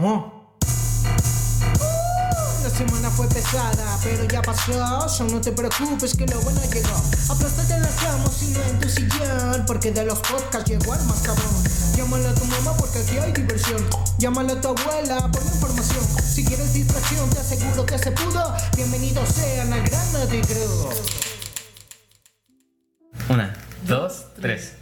[0.00, 0.30] La
[2.70, 5.06] semana fue pesada, pero ya pasó.
[5.10, 6.96] So no te preocupes que lo bueno llegó.
[7.28, 9.66] Aplástate en la cama, sino en tu sillón.
[9.66, 11.52] Porque de los podcasts llegó el más cabrón.
[11.94, 13.86] Llámale a tu mamá porque aquí hay diversión.
[14.16, 16.02] Llámale a tu abuela por información.
[16.24, 18.54] Si quieres distracción, te aseguro que se pudo.
[18.76, 20.88] Bienvenidos sean al Gran Noti Crew.
[23.28, 23.52] Una,
[23.86, 24.76] dos, tres.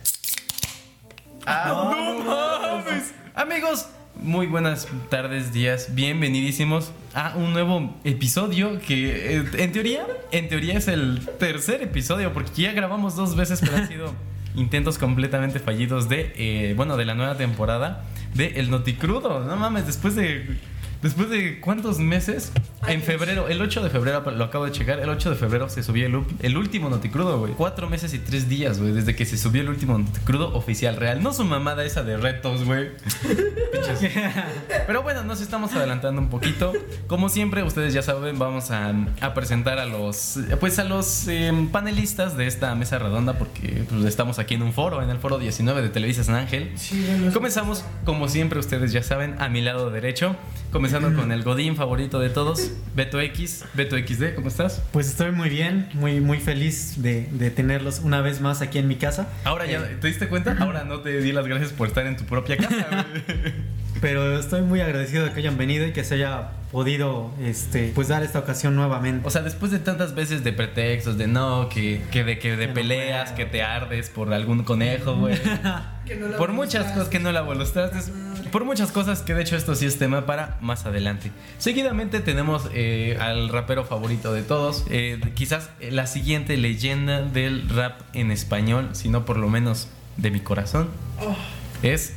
[1.44, 3.14] ¡Ah, no mames!
[3.34, 3.86] Amigos,
[4.22, 10.78] muy buenas tardes, días, bienvenidísimos a un nuevo episodio que eh, en teoría, en teoría
[10.78, 14.14] es el tercer episodio porque ya grabamos dos veces pero han sido
[14.56, 18.04] intentos completamente fallidos de, eh, bueno, de la nueva temporada
[18.34, 19.44] de El Noticrudo.
[19.44, 20.58] No mames, después de
[21.02, 22.50] Después de cuántos meses,
[22.88, 25.82] en febrero, el 8 de febrero, lo acabo de checar, el 8 de febrero se
[25.84, 27.52] subió el, último Noticrudo, güey.
[27.52, 31.22] Cuatro meses y tres días, güey, desde que se subió el último Noticrudo oficial real.
[31.22, 32.90] No su mamada esa de retos, güey.
[34.86, 36.72] Pero bueno, nos estamos adelantando un poquito.
[37.06, 41.52] Como siempre, ustedes ya saben, vamos a, a presentar a los, pues a los eh,
[41.70, 45.38] panelistas de esta mesa redonda porque pues, estamos aquí en un foro, en el foro
[45.38, 46.72] 19 de Televisa San Ángel.
[47.32, 50.34] Comenzamos, como siempre, ustedes ya saben, a mi lado derecho.
[50.90, 53.62] Comenzando con el Godín favorito de todos, Beto X.
[53.74, 54.82] Beto XD, ¿cómo estás?
[54.90, 58.88] Pues estoy muy bien, muy, muy feliz de, de tenerlos una vez más aquí en
[58.88, 59.28] mi casa.
[59.44, 60.56] Ahora ya, Eh, ¿te diste cuenta?
[60.58, 63.52] Ahora no te di las gracias por estar en tu propia casa, güey.
[64.00, 68.08] pero estoy muy agradecido de que hayan venido y que se haya podido este, pues
[68.08, 69.26] dar esta ocasión nuevamente.
[69.26, 72.68] O sea, después de tantas veces de pretextos, de no, que, que de, que de
[72.68, 75.38] Que peleas, que te ardes por algún conejo, güey.
[76.08, 77.74] Que no la por muchas cosas que no la los
[78.50, 81.30] por muchas cosas que de hecho esto sí es tema para más adelante.
[81.58, 88.00] Seguidamente tenemos eh, al rapero favorito de todos, eh, quizás la siguiente leyenda del rap
[88.14, 90.88] en español, si no por lo menos de mi corazón,
[91.20, 91.36] Oh,
[91.82, 92.14] es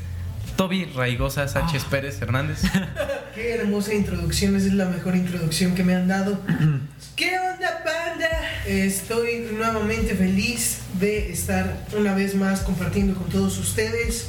[0.61, 2.61] Toby Raigosa Sánchez Pérez Hernández.
[3.33, 6.39] qué hermosa introducción, esa es la mejor introducción que me han dado.
[7.15, 8.29] ¿Qué onda, panda?
[8.67, 14.27] Estoy nuevamente feliz de estar una vez más compartiendo con todos ustedes,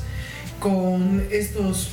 [0.59, 1.91] con estos,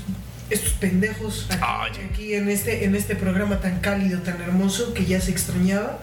[0.49, 5.19] estos pendejos aquí, aquí en, este, en este programa tan cálido, tan hermoso que ya
[5.19, 5.99] se extrañaba.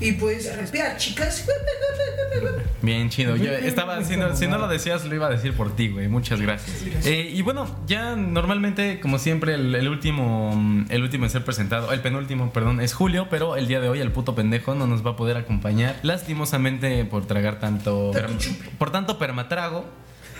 [0.00, 1.46] Y pues, respirar, chicas.
[2.82, 3.36] Bien chido.
[3.36, 6.08] Yo estaba haciendo, si no lo decías, lo iba a decir por ti, güey.
[6.08, 6.82] Muchas gracias.
[6.82, 7.06] Gracias.
[7.06, 11.92] Eh, y bueno, ya normalmente, como siempre, el, el último, el último en ser presentado,
[11.92, 15.04] el penúltimo, perdón, es Julio, pero el día de hoy el puto pendejo no nos
[15.04, 15.96] va a poder acompañar.
[16.02, 18.12] Lastimosamente por tragar tanto,
[18.78, 19.84] por tanto permatrago.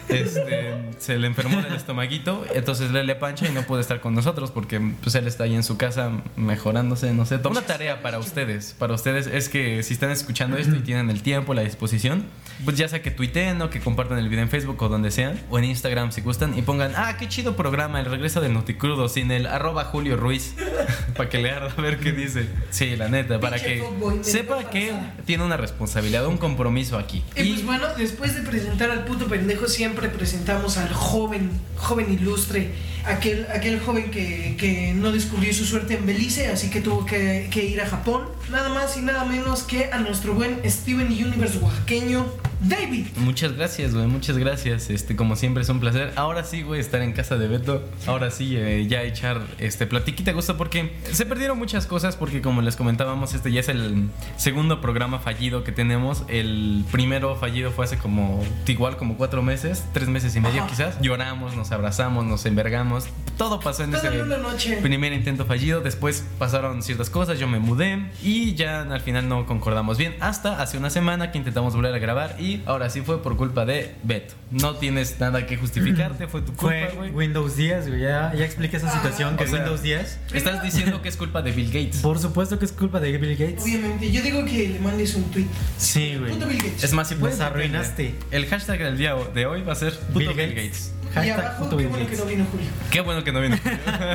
[0.09, 4.15] Este, se le enfermó del estomaguito, entonces le le pancha y no puede estar con
[4.15, 7.41] nosotros porque pues él está ahí en su casa mejorándose, no sé.
[7.45, 11.23] Una tarea para ustedes, para ustedes es que si están escuchando esto y tienen el
[11.23, 12.25] tiempo, la disposición,
[12.65, 15.41] pues ya sea que tuiteen o que compartan el video en Facebook o donde sean,
[15.51, 19.09] o en Instagram si gustan y pongan, ah, qué chido programa, el regreso del Noticrudo
[19.09, 20.55] sin el arroba Julio Ruiz,
[21.17, 22.47] para que le arda a ver qué dice.
[22.71, 23.83] Sí, la neta, para que
[24.23, 24.93] sepa que
[25.25, 27.25] tiene una responsabilidad, un compromiso aquí.
[27.37, 32.73] Y pues bueno, después de presentar al puto pendejo, siempre presentamos al joven, joven ilustre,
[33.05, 37.49] aquel, aquel joven que, que no descubrió su suerte en Belice, así que tuvo que,
[37.51, 38.25] que ir a Japón.
[38.51, 42.27] Nada más y nada menos que a nuestro buen Steven Universe oaxaqueño,
[42.63, 43.07] David.
[43.17, 44.91] Muchas gracias, güey, muchas gracias.
[44.91, 46.13] Este, como siempre es un placer.
[46.17, 47.83] Ahora sí, güey, estar en casa de Beto.
[48.07, 52.61] Ahora sí, eh, ya echar este platiquita gusto porque se perdieron muchas cosas porque como
[52.61, 56.25] les comentábamos, este ya es el segundo programa fallido que tenemos.
[56.29, 60.71] El primero fallido fue hace como igual como cuatro meses, tres meses y medio Ajá.
[60.71, 61.01] quizás.
[61.01, 63.05] Lloramos, nos abrazamos, nos envergamos.
[63.39, 64.79] Todo pasó en Toda ese una noche.
[64.83, 65.81] primer intento fallido.
[65.81, 70.15] Después pasaron ciertas cosas, yo me mudé y ya al final no concordamos bien.
[70.21, 73.65] Hasta hace una semana que intentamos volver a grabar y ahora sí fue por culpa
[73.65, 74.35] de Beto.
[74.51, 77.11] No tienes nada que justificarte, fue tu culpa, Fue güey.
[77.11, 78.01] Windows 10, güey.
[78.01, 80.19] Ya, ya expliqué esa situación que o sea, Windows 10.
[80.35, 81.99] Estás diciendo que es culpa de Bill Gates.
[81.99, 83.63] Por supuesto que es culpa de Bill Gates.
[83.63, 85.47] Obviamente, yo digo que le mandes un tweet.
[85.77, 86.33] Sí, güey.
[86.33, 86.85] Puto Bill Gates.
[86.85, 87.39] Es más, si puedes.
[87.39, 88.15] Nos arruinaste.
[88.31, 90.55] El hashtag del día de hoy va a ser puto Bill Bill Gates.
[90.55, 91.00] Gates.
[91.15, 92.67] Y abajo, qué bueno que no vino Julio.
[92.91, 93.57] Qué bueno que no vino.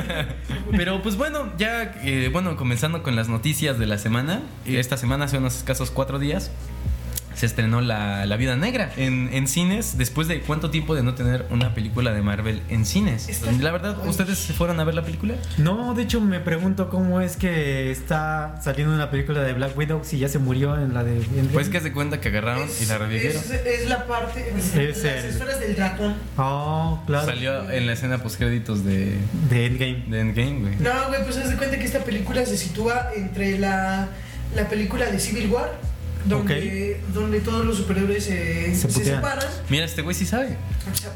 [0.76, 4.42] Pero pues bueno, ya eh, bueno, comenzando con las noticias de la semana.
[4.64, 6.50] Esta semana, hace unos escasos cuatro días,
[7.36, 9.96] se estrenó La, La Vida Negra en, en cines.
[9.98, 13.28] Después de cuánto tiempo de no tener una película de Marvel en cines.
[13.60, 15.34] La verdad, ¿ustedes se fueron a ver la película?
[15.58, 20.00] No, de hecho me pregunto cómo es que está saliendo una película de Black Widow
[20.04, 21.48] si ya se murió en la de Endgame.
[21.52, 23.36] Pues que se cuenta que agarraron y la revivieron.
[23.42, 26.14] es, es la parte, es, Es las el- esferas del dragón.
[26.38, 27.26] Oh, claro.
[27.26, 29.16] Salió en la escena post créditos de,
[29.50, 30.04] De Endgame.
[30.08, 30.76] de Endgame, güey.
[30.76, 34.08] No, güey, pues haz de cuenta que esta película se sitúa entre la,
[34.54, 35.72] la película de Civil War,
[36.28, 39.44] donde, donde todos los superhéroes se, Se se separan.
[39.68, 40.56] Mira, este güey sí sabe.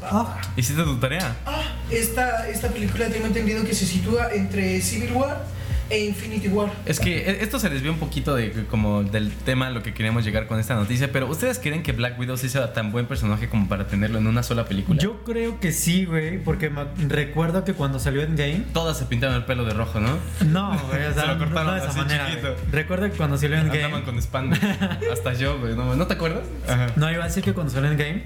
[0.03, 1.35] Ah, Hiciste tu tarea.
[1.45, 5.45] Ah, esta, esta película tengo entendido que se sitúa entre Civil War
[5.91, 6.71] e Infinity War.
[6.85, 9.93] Es que e- esto se desvió un poquito de como del tema a lo que
[9.93, 13.05] queríamos llegar con esta noticia, pero ¿ustedes creen que Black Widow sí sea tan buen
[13.05, 14.99] personaje como para tenerlo en una sola película?
[15.01, 18.63] Yo creo que sí, güey, porque me recuerdo que cuando salió Endgame.
[18.73, 20.17] Todas se pintaron el pelo de rojo, ¿no?
[20.45, 22.27] No, güey, o sea, Se lo cortaron no de esa así manera.
[22.71, 24.03] Recuerdo que cuando salió Andaban Endgame.
[24.05, 24.61] con spandex.
[25.11, 25.75] Hasta yo, güey.
[25.75, 26.43] ¿No, ¿no te acuerdas?
[26.67, 26.87] Ajá.
[26.95, 28.23] No, iba a decir que cuando salió Endgame.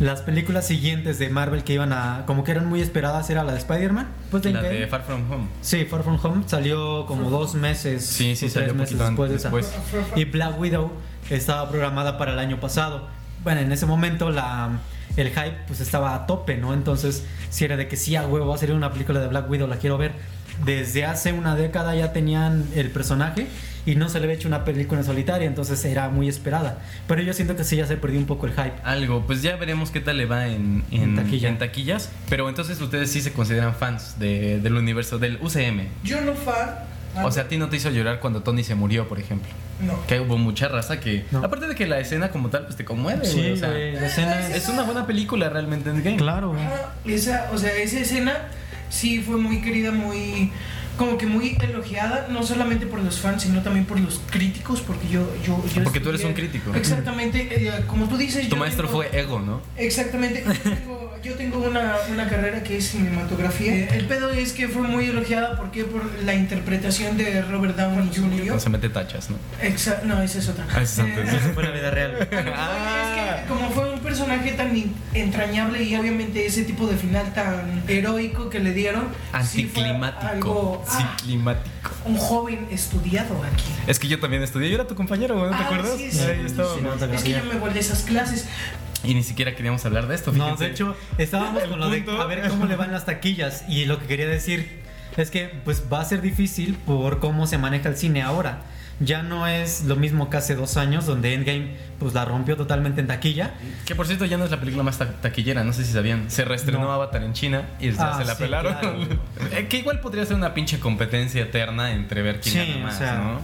[0.00, 2.24] Las películas siguientes de Marvel que iban a.
[2.26, 4.08] como que eran muy esperadas era la de Spider-Man.
[4.30, 4.80] Pues de La Endgame.
[4.80, 5.48] de Far From Home.
[5.60, 8.04] Sí, Far From Home salió como dos meses.
[8.06, 10.16] Sí, sí, salió tres meses poquito después de después.
[10.16, 10.90] Y Black Widow
[11.28, 13.08] estaba programada para el año pasado.
[13.44, 14.80] Bueno, en ese momento la,
[15.16, 16.72] el hype pues estaba a tope, ¿no?
[16.72, 19.50] Entonces, si era de que sí, a huevo, va a salir una película de Black
[19.50, 20.12] Widow, la quiero ver.
[20.64, 23.46] Desde hace una década ya tenían el personaje
[23.90, 26.78] y no se le había hecho una película en solitaria, entonces era muy esperada.
[27.08, 28.72] Pero yo siento que sí ya se perdió un poco el hype.
[28.84, 31.48] Algo, pues ya veremos qué tal le va en, en, En taquilla.
[31.48, 32.10] en taquillas.
[32.28, 35.88] Pero entonces ustedes sí se consideran fans de- del universo, del UCM.
[36.04, 36.76] Yo no fan.
[37.24, 39.48] O sea, a ti no te hizo llorar cuando Tony se murió, por ejemplo.
[39.80, 40.06] no.
[40.06, 41.24] Que hubo mucha raza que.
[41.32, 41.42] No.
[41.44, 43.32] Aparte de que la escena como tal, pues te conmueve, güey.
[43.32, 46.16] Sí, o sea, güey, la escena es una buena película realmente en game.
[46.18, 46.62] Claro, güey.
[47.16, 48.34] Esa, o sea, esa escena
[48.90, 50.52] sí fue muy querida, muy
[51.00, 55.08] como que muy elogiada, no solamente por los fans, sino también por los críticos, porque
[55.08, 55.26] yo...
[55.42, 56.74] yo, yo Porque tú eres estudié- un crítico.
[56.74, 58.44] Exactamente, eh, como tú dices...
[58.50, 59.62] Tu yo maestro tengo- fue Ego, ¿no?
[59.78, 63.88] Exactamente, yo tengo, yo tengo una, una carrera que es cinematografía.
[63.94, 65.84] El pedo es que fue muy elogiada, ¿por qué?
[65.84, 68.46] Por la interpretación de Robert Downey Jr.
[68.48, 69.36] No se mete tachas, ¿no?
[69.62, 70.66] Exa- no, esa es otra.
[70.70, 71.32] Ah, esa es otra.
[71.32, 72.28] Eh, Eso fue la vida real.
[72.54, 73.36] Ah.
[73.38, 74.72] Es que como fue un personaje tan
[75.14, 79.04] entrañable y obviamente ese tipo de final tan heroico que le dieron,
[79.44, 80.26] sí Anticlimático.
[80.26, 81.70] algo- Sí, ah, climático.
[82.06, 83.62] un joven estudiado aquí.
[83.86, 84.68] Es que yo también estudié.
[84.68, 85.96] Yo era tu compañero, ¿no te Ah, acuerdas?
[85.96, 86.98] sí, sí, Ahí sí, estábamos.
[87.00, 87.06] sí.
[87.14, 88.48] Es que yo me volví a esas clases.
[89.04, 90.32] Y ni siquiera queríamos hablar de esto.
[90.32, 90.64] No, fíjense.
[90.64, 93.64] de hecho, estábamos con lo de a ver cómo le van las taquillas.
[93.68, 94.80] Y lo que quería decir
[95.16, 98.62] es que pues va a ser difícil por cómo se maneja el cine ahora.
[99.02, 103.00] Ya no es lo mismo que hace dos años, donde Endgame pues la rompió totalmente
[103.00, 103.54] en taquilla.
[103.86, 106.30] Que por cierto ya no es la película más ta- taquillera, no sé si sabían.
[106.30, 106.92] Se reestrenó No.
[106.92, 108.74] Avatar en China y ya Ah, se la sí, pelaron.
[108.74, 108.98] claro.
[109.56, 112.98] Eh, que igual podría ser una pinche competencia eterna entre ver quién Sí, o más,
[112.98, 113.40] sea, ¿no?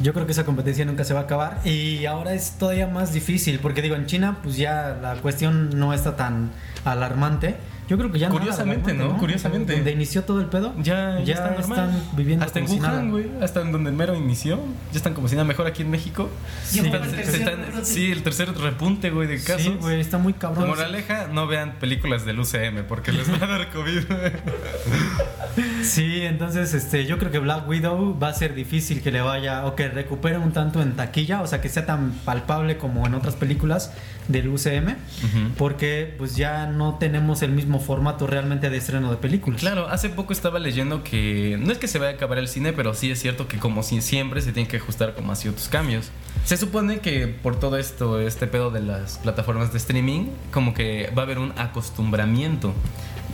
[0.00, 1.60] Yo creo que esa competencia nunca se va a acabar.
[1.66, 5.92] Y ahora es todavía más difícil, porque digo, en China pues ya la cuestión no
[5.92, 6.50] está tan
[6.84, 7.56] alarmante.
[7.88, 9.18] Yo creo que ya Curiosamente, nada alarmante, ¿no?
[9.20, 9.74] Curiosamente.
[9.74, 10.72] Donde inició todo el pedo.
[10.78, 11.90] Ya, ya, Ya está normal.
[11.90, 13.26] están viviendo Hasta en como Wuhan, güey.
[13.42, 14.58] Hasta en donde el mero inició.
[14.92, 16.30] Ya están como si nada mejor aquí en México.
[16.64, 19.62] Sí, Están- el tercer están- sí, el tercer repunte, güey, de casos.
[19.62, 20.68] Sí, güey, está muy cabrón.
[20.68, 24.02] Moraleja, no vean películas del UCM porque les va a dar COVID.
[25.84, 29.66] Sí, entonces este, yo creo que Black Widow va a ser difícil que le vaya
[29.66, 33.14] o que recupere un tanto en taquilla, o sea, que sea tan palpable como en
[33.14, 33.92] otras películas
[34.26, 34.96] del UCM,
[35.56, 39.60] porque pues ya no tenemos el mismo formato realmente de estreno de películas.
[39.60, 42.72] Claro, hace poco estaba leyendo que no es que se vaya a acabar el cine,
[42.72, 45.68] pero sí es cierto que como si siempre se tiene que ajustar como a ciertos
[45.68, 46.10] cambios.
[46.44, 51.10] Se supone que por todo esto, este pedo de las plataformas de streaming, como que
[51.16, 52.74] va a haber un acostumbramiento.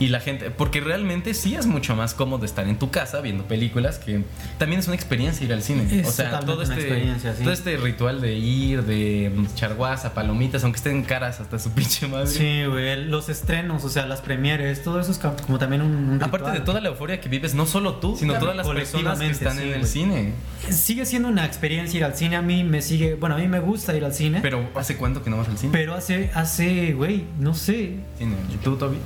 [0.01, 3.43] Y la gente, porque realmente sí es mucho más cómodo estar en tu casa viendo
[3.45, 4.23] películas que
[4.57, 5.87] también es una experiencia ir al cine.
[5.91, 7.43] Es o sea, todo este, sí.
[7.43, 12.07] todo este ritual de ir, de echar guasa, palomitas, aunque estén caras hasta su pinche
[12.07, 12.25] madre.
[12.25, 16.15] Sí, güey, los estrenos, o sea, las premieres, todo eso es como también un, un
[16.15, 16.53] Aparte ritual.
[16.53, 19.57] de toda la euforia que vives, no solo tú, sino todas las personas que están
[19.57, 19.85] sí, en el güey.
[19.85, 20.33] cine.
[20.67, 23.59] Sigue siendo una experiencia ir al cine, a mí me sigue, bueno, a mí me
[23.59, 25.85] gusta ir al cine, pero, Pero ¿hace cuánto que no vas al cine?
[25.93, 28.35] hace, hace, güey, no sé, Cine.
[28.51, 28.97] ¿Y tú, Toby?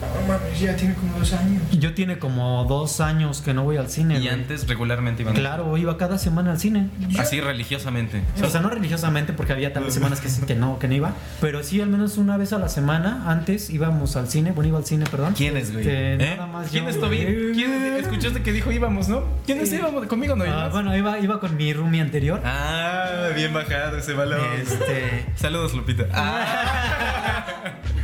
[0.00, 1.62] No mames, ya tiene como dos años.
[1.72, 4.14] yo tiene como dos años que no voy al cine.
[4.16, 4.28] Y güey.
[4.30, 6.88] antes regularmente iban Claro, iba cada semana al cine.
[7.18, 8.22] así religiosamente.
[8.42, 11.80] O sea, no religiosamente porque había también semanas que, no, que no iba, pero sí
[11.80, 15.04] al menos una vez a la semana antes íbamos al cine, bueno, iba al cine,
[15.10, 15.34] perdón.
[15.34, 15.86] ¿Quiénes, güey?
[15.86, 16.34] Este, ¿Eh?
[16.36, 17.22] nada más ¿Quién yo, es Toby?
[17.22, 17.52] güey.
[17.52, 17.72] ¿Quién?
[18.00, 19.22] Escuchaste que dijo íbamos, ¿no?
[19.46, 19.76] ¿Quiénes Sí.
[19.76, 20.06] íbamos?
[20.06, 20.72] Conmigo no Ah, ibas.
[20.72, 22.40] bueno, iba, iba con mi roomie anterior.
[22.44, 24.40] Ah, bien bajado ese balón.
[24.60, 26.06] Este, Saludos, Lupita.
[26.14, 27.36] Ah.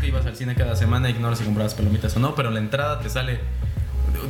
[0.07, 3.01] que ibas al cine cada semana, ignoras si comprabas palomitas o no, pero la entrada
[3.01, 3.41] te sale.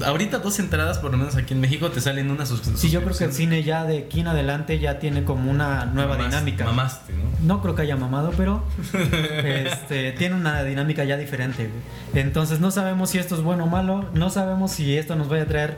[0.04, 3.00] Ahorita dos entradas, por lo menos aquí en México, te salen una sus- sí, yo
[3.02, 3.33] creo que el suscripción.
[3.33, 6.64] cine ya de aquí en adelante ya tiene como una nueva Mamás- dinámica.
[6.64, 7.25] Mamaste, ¿no?
[7.47, 8.64] No creo que haya mamado, pero
[9.45, 11.71] este, tiene una dinámica ya diferente.
[12.14, 15.42] Entonces no sabemos si esto es bueno o malo, no sabemos si esto nos vaya
[15.45, 15.76] a traer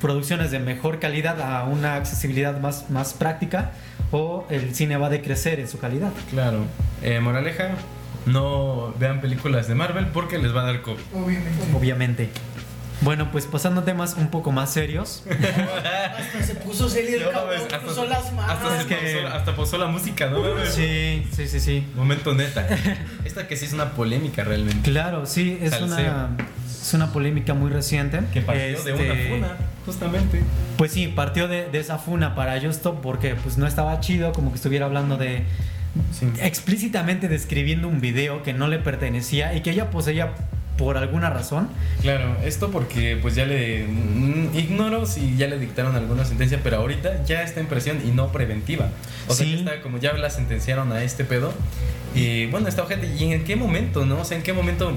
[0.00, 3.72] producciones de mejor calidad a una accesibilidad más, más práctica
[4.10, 6.10] o el cine va a decrecer en su calidad.
[6.30, 6.64] Claro.
[7.02, 7.70] Eh, moraleja,
[8.26, 11.00] no vean películas de Marvel porque les va a dar COVID.
[11.14, 11.64] Obviamente.
[11.76, 12.30] Obviamente.
[13.00, 15.24] Bueno, pues pasando a temas un poco más serios.
[15.28, 18.52] Hasta se puso serio el No, cabrón, hasta- puso las manos.
[18.52, 20.40] Hasta, se Es que- pausó, hasta pausó la música, ¿no?
[20.66, 21.84] Sí, sí, sí, sí.
[21.96, 22.64] Momento neta.
[23.24, 24.88] Esta que sí es una polémica realmente.
[24.88, 25.96] Claro, sí, es Salseo.
[25.96, 26.28] una
[26.80, 28.20] es una polémica muy reciente.
[28.32, 29.48] Que partió de una Este, funa,
[29.84, 30.42] justamente.
[30.76, 34.50] Pues sí, partió de, de esa funa para Justo porque pues no estaba chido, como
[34.50, 35.42] que estuviera hablando de
[36.18, 36.26] Sí.
[36.40, 40.32] explícitamente describiendo un video que no le pertenecía y que ella poseía
[40.78, 41.68] por alguna razón.
[42.00, 46.78] Claro, esto porque pues ya le mm, ignoro si ya le dictaron alguna sentencia, pero
[46.78, 48.88] ahorita ya está en prisión y no preventiva.
[49.28, 49.52] O sea, Sí.
[49.52, 51.52] ya está como ya la sentenciaron a este pedo.
[52.14, 53.06] Y bueno, está ojete.
[53.14, 54.20] ¿Y en qué momento, no?
[54.20, 54.96] O sea, ¿en qué momento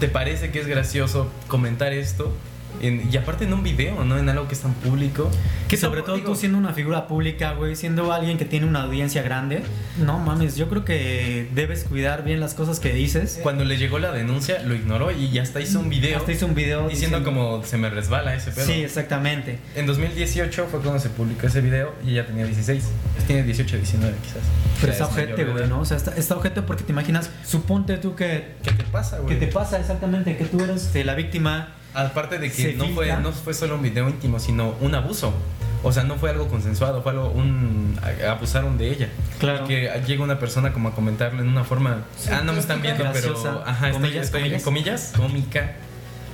[0.00, 2.36] te parece que es gracioso comentar esto?
[2.80, 4.18] En- y aparte en un video, ¿no?
[4.18, 5.30] En algo que es tan público.
[5.68, 8.82] Que sobre todo digo, tú siendo una figura pública, güey, siendo alguien que tiene una
[8.82, 9.62] audiencia grande,
[9.98, 13.40] no mames, yo creo que debes cuidar bien las cosas que dices.
[13.42, 16.54] Cuando le llegó la denuncia, lo ignoró y hasta hizo un video Hasta hizo un
[16.54, 18.66] video diciendo como se me resbala ese pedo.
[18.66, 19.58] Sí, exactamente.
[19.74, 22.84] En 2018 fue cuando se publicó ese video y ella tenía 16.
[23.26, 24.36] Tiene 18, 19 quizás.
[24.80, 25.68] Pero O sea, está ojete, güey.
[25.68, 25.80] ¿no?
[25.80, 29.38] O sea, está, está ojete porque te imaginas, suponte tú que, ¿Qué te pasa, güey?
[29.38, 31.74] te pasa exactamente, que tú eres este, la víctima.
[31.94, 35.32] Aparte de que Se no fue, no fue solo un video íntimo, sino un abuso.
[35.82, 37.98] O sea, no fue algo consensuado, fue algo, un...
[38.28, 39.08] abusaron de ella.
[39.38, 39.64] Claro.
[39.64, 42.02] Y que llega una persona como a comentarlo en una forma...
[42.32, 43.42] ah, no me están viendo, Graciosa.
[43.42, 43.66] pero...
[43.66, 44.62] Ajá, Comillas, estoy comillas.
[44.62, 45.76] comillas, cómica.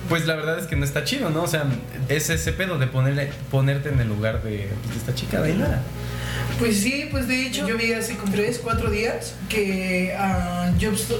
[0.09, 1.43] Pues la verdad es que no está chido, ¿no?
[1.43, 1.65] O sea,
[2.09, 5.51] es ese pedo de ponerle, ponerte en el lugar de, pues, de esta chica de
[5.53, 5.81] Ainara.
[6.59, 11.19] Pues sí, pues de hecho, yo vi hace como 3, 4 días que a Jobstop,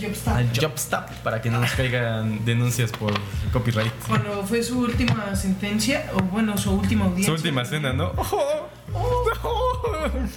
[0.00, 3.14] Jobstop, Al Job Stop, para que no nos caigan denuncias por
[3.52, 3.92] copyright.
[4.06, 7.26] cuando fue su última sentencia, o bueno, su última audiencia.
[7.34, 8.12] Su última cena, ¿no?
[8.16, 8.68] ¡Oh!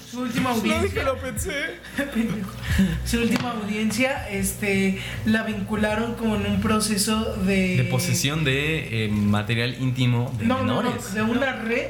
[0.10, 1.04] Su última audiencia.
[1.04, 1.76] lo pensé.
[3.06, 7.78] su última audiencia, este, la vincularon como en un proceso de.
[7.78, 11.14] De posesión de eh, material íntimo de No, no, no, menores.
[11.14, 11.90] de una red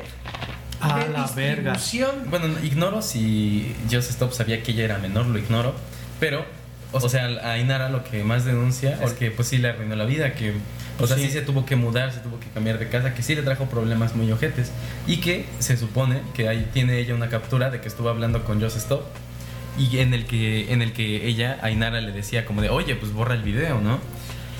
[0.81, 1.73] A la verga.
[2.29, 5.73] Bueno, no, ignoro si Joseph Stop sabía que ella era menor, lo ignoro.
[6.19, 6.45] Pero,
[6.91, 10.05] o sea, a Ainara lo que más denuncia es que pues sí le arruinó la
[10.05, 10.53] vida, que
[10.99, 11.27] o sea, Sí.
[11.27, 13.65] sí se tuvo que mudar, se tuvo que cambiar de casa, que sí le trajo
[13.67, 14.71] problemas muy ojetes.
[15.07, 18.61] Y que se supone que ahí tiene ella una captura de que estuvo hablando con
[18.61, 19.03] Joseph Stop.
[19.77, 23.13] Y en el que, en el que ella, Ainara, le decía como de, oye, pues
[23.13, 23.99] borra el video, ¿no?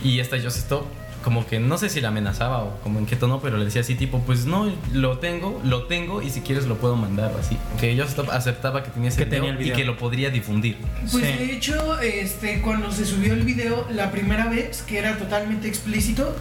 [0.02, 0.86] Y esta Joseph Stop,
[1.30, 3.82] como que no sé si la amenazaba o como en qué tono, pero le decía
[3.82, 7.56] así, tipo, pues no, lo tengo, lo tengo y si quieres lo puedo mandar, así.
[7.80, 9.78] Que Stop aceptaba que tenía ese Que video, tenía el y video.
[9.78, 10.78] que lo podría difundir.
[11.12, 11.34] Pues Sí.
[11.34, 16.36] de hecho, este, cuando se subió el video la primera vez, que era totalmente explícito,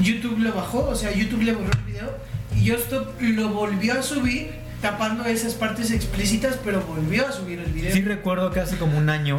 [0.00, 2.10] YouTube lo bajó, o sea, YouTube le borró el video
[2.56, 7.70] y Justop lo volvió a subir tapando esas partes explícitas, pero volvió a subir el
[7.72, 7.92] video.
[7.92, 9.36] Sí recuerdo que hace como un año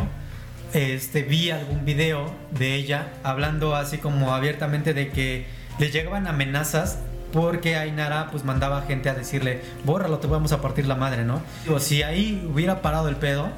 [0.74, 5.46] este, vi algún video de ella hablando así como abiertamente de que
[5.80, 7.00] le llegaban amenazas
[7.32, 11.42] porque Ainara pues mandaba gente a decirle, bórralo, te vamos a partir la madre, ¿no?
[11.70, 13.50] O si ahí hubiera parado el pedo,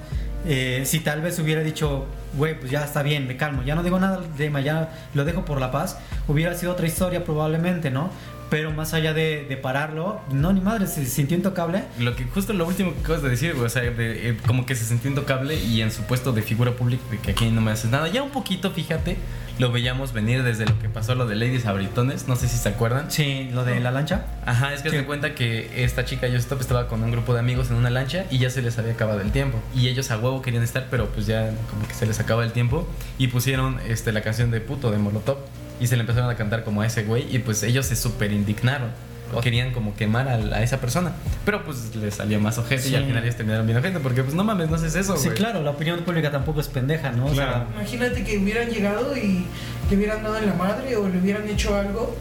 [0.46, 3.84] eh, si tal vez hubiera dicho, güey, pues ya está bien, me calmo, ya no
[3.84, 7.91] digo nada de tema, ya lo dejo por la paz, hubiera sido otra historia probablemente,
[7.91, 8.10] ¿no?
[8.53, 11.83] Pero más allá de, de pararlo, no, ni madre, se sintió intocable.
[11.98, 14.65] Lo que justo lo último que acabas de decir, güey, o sea, de, eh, como
[14.67, 17.62] que se sintió intocable y en su puesto de figura pública de que aquí no
[17.62, 18.07] me haces nada.
[18.10, 19.17] Ya un poquito, fíjate,
[19.57, 22.69] lo veíamos venir desde lo que pasó lo de Ladies Abritones, no sé si se
[22.69, 23.10] acuerdan.
[23.10, 24.25] Sí, lo de la lancha.
[24.45, 24.98] Ajá, es que Sí.
[24.98, 28.25] se cuenta que esta chica yo estaba con un grupo de amigos en una lancha
[28.29, 29.60] y ya se les había acabado el tiempo.
[29.75, 32.51] Y ellos a huevo querían estar, pero pues ya como que se les acaba el
[32.51, 35.38] tiempo y pusieron este la canción de puto de Molotov
[35.83, 38.31] y se le empezaron a cantar como a ese güey y pues ellos se súper
[38.31, 38.89] indignaron.
[39.41, 41.11] Querían como quemar a, a esa persona.
[41.43, 42.95] Pero pues les salió más ojete y Sí.
[42.95, 45.37] al final ellos terminaron bien ojete porque pues no mames, no haces eso, Sí, güey.
[45.37, 47.25] claro, la opinión pública tampoco es pendeja, ¿no?
[47.25, 47.65] O Claro.
[47.75, 49.45] Imagínate que hubieran llegado y
[49.89, 52.15] le hubieran dado en la madre o le hubieran hecho algo.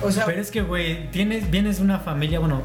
[0.00, 2.62] O sea, sea, pero es que, güey, tienes, vienes de una familia, bueno,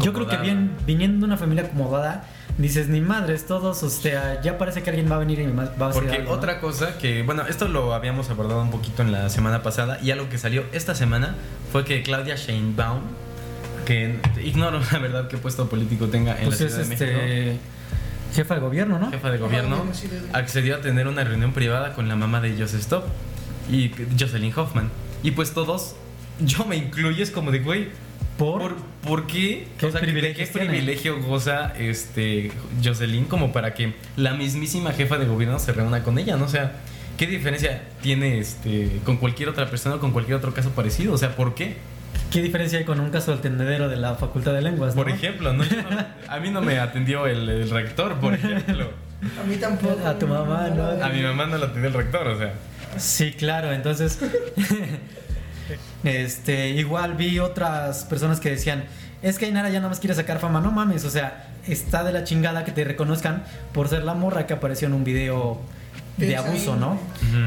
[0.00, 0.42] yo creo que Acomodada.
[0.42, 2.24] bien, viniendo de una familia acomodada,
[2.58, 5.52] dices, ni madres, todos, o sea, ya parece que alguien va a venir y me
[5.52, 6.36] va a decir Porque algo, ¿no?
[6.36, 10.10] otra cosa que, bueno, esto lo habíamos abordado un poquito en la semana pasada y
[10.10, 11.34] algo que salió esta semana
[11.70, 13.00] fue que Claudia Sheinbaum,
[13.86, 17.20] que ignoro la verdad qué puesto político tenga en Pues la es Ciudad de México,
[17.20, 17.58] este
[18.34, 19.10] jefa de gobierno, ¿no?
[19.10, 19.84] jefa de gobierno,
[20.32, 23.04] accedió a tener una reunión privada con la mamá de Joseph Stop
[23.70, 24.90] y Jocelyn Hoffman.
[25.22, 25.94] Y pues todos,
[26.40, 27.88] yo me incluyo, es como de, güey,
[28.38, 29.66] Por, ¿Por, por qué?
[29.78, 32.50] ¿Qué O sea, ¿de privilegios qué privilegio goza este
[32.82, 36.36] Jocelyn como para que la mismísima jefa de gobierno se reúna con ella?
[36.36, 36.46] ¿no?
[36.46, 36.72] O sea,
[37.18, 41.12] ¿qué diferencia tiene este con cualquier otra persona o con cualquier otro caso parecido?
[41.12, 41.76] O sea, ¿por qué?
[42.30, 45.14] ¿qué diferencia hay con un caso del tendedero de la Facultad de Lenguas, Por no?
[45.14, 45.64] ejemplo, no-
[46.28, 48.90] a mí no me atendió el, el rector, por ejemplo.
[49.40, 50.06] a mí tampoco.
[50.06, 51.04] A tu mamá, ¿no?
[51.04, 52.54] A mi mamá no la atendió el rector, o sea.
[52.96, 54.18] Sí, claro, entonces
[56.04, 58.84] este, igual vi otras personas que decían,
[59.22, 62.12] es que Ainara ya nada más quiere sacar fama, no mames, o sea, está de
[62.12, 65.60] la chingada que te reconozcan por ser la morra que apareció en un video
[66.16, 66.98] de abuso, ¿no?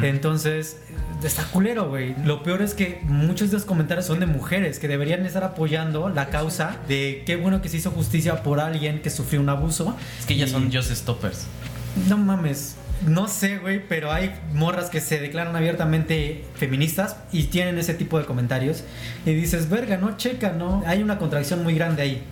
[0.01, 0.77] Entonces,
[1.24, 2.15] está culero, güey.
[2.25, 6.10] Lo peor es que muchos de los comentarios son de mujeres que deberían estar apoyando
[6.10, 9.96] la causa de qué bueno que se hizo justicia por alguien que sufrió un abuso.
[10.20, 11.46] Es que ellas Y- son just stoppers.
[12.10, 12.75] No mames.
[13.05, 18.17] No sé, güey, pero hay morras que se declaran abiertamente feministas y tienen ese tipo
[18.19, 18.83] de comentarios.
[19.25, 20.83] Y dices, verga, no, checa, ¿no?
[20.87, 22.23] Hay una contradicción muy grande ahí.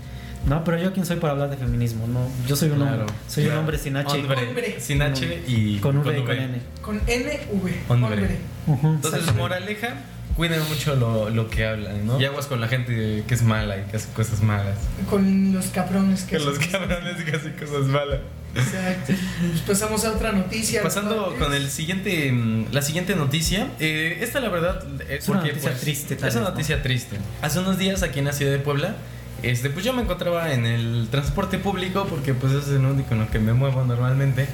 [0.46, 2.27] No, pero yo quién soy para hablar de feminismo, no.
[2.48, 3.15] Yo soy un Claro, hombre.
[3.27, 4.17] Soy un hombre sin H.
[4.20, 4.75] Hombre, Hombre.
[4.79, 6.60] sin H y Con V y con N.
[6.82, 7.89] Con NV.
[7.89, 8.38] Hombre.
[8.67, 8.96] Hombre.
[8.96, 9.96] Entonces, moraleja,
[10.36, 12.20] cuiden mucho lo, lo que hablan, ¿no?
[12.20, 14.77] Y aguas con la gente que es mala y que hace cosas malas.
[15.10, 18.20] Con los cabrones que Que los cabrones que hacen cosas malas.
[18.55, 19.13] Exacto.
[19.41, 20.81] Pues pasamos a otra noticia.
[20.83, 21.43] Pasando ¿no?
[21.43, 23.67] con el siguiente, mm, la siguiente noticia.
[23.79, 26.50] eh, esta la verdad es Es una porque, noticia pues, triste, tal Es una vez,
[26.50, 26.55] ¿no?
[26.55, 27.17] noticia triste.
[27.41, 28.95] Hace unos días aquí en la ciudad de Puebla,
[29.41, 33.22] este, pues yo me encontraba en el transporte público porque pues es el único en
[33.22, 34.48] lo que me muevo normalmente.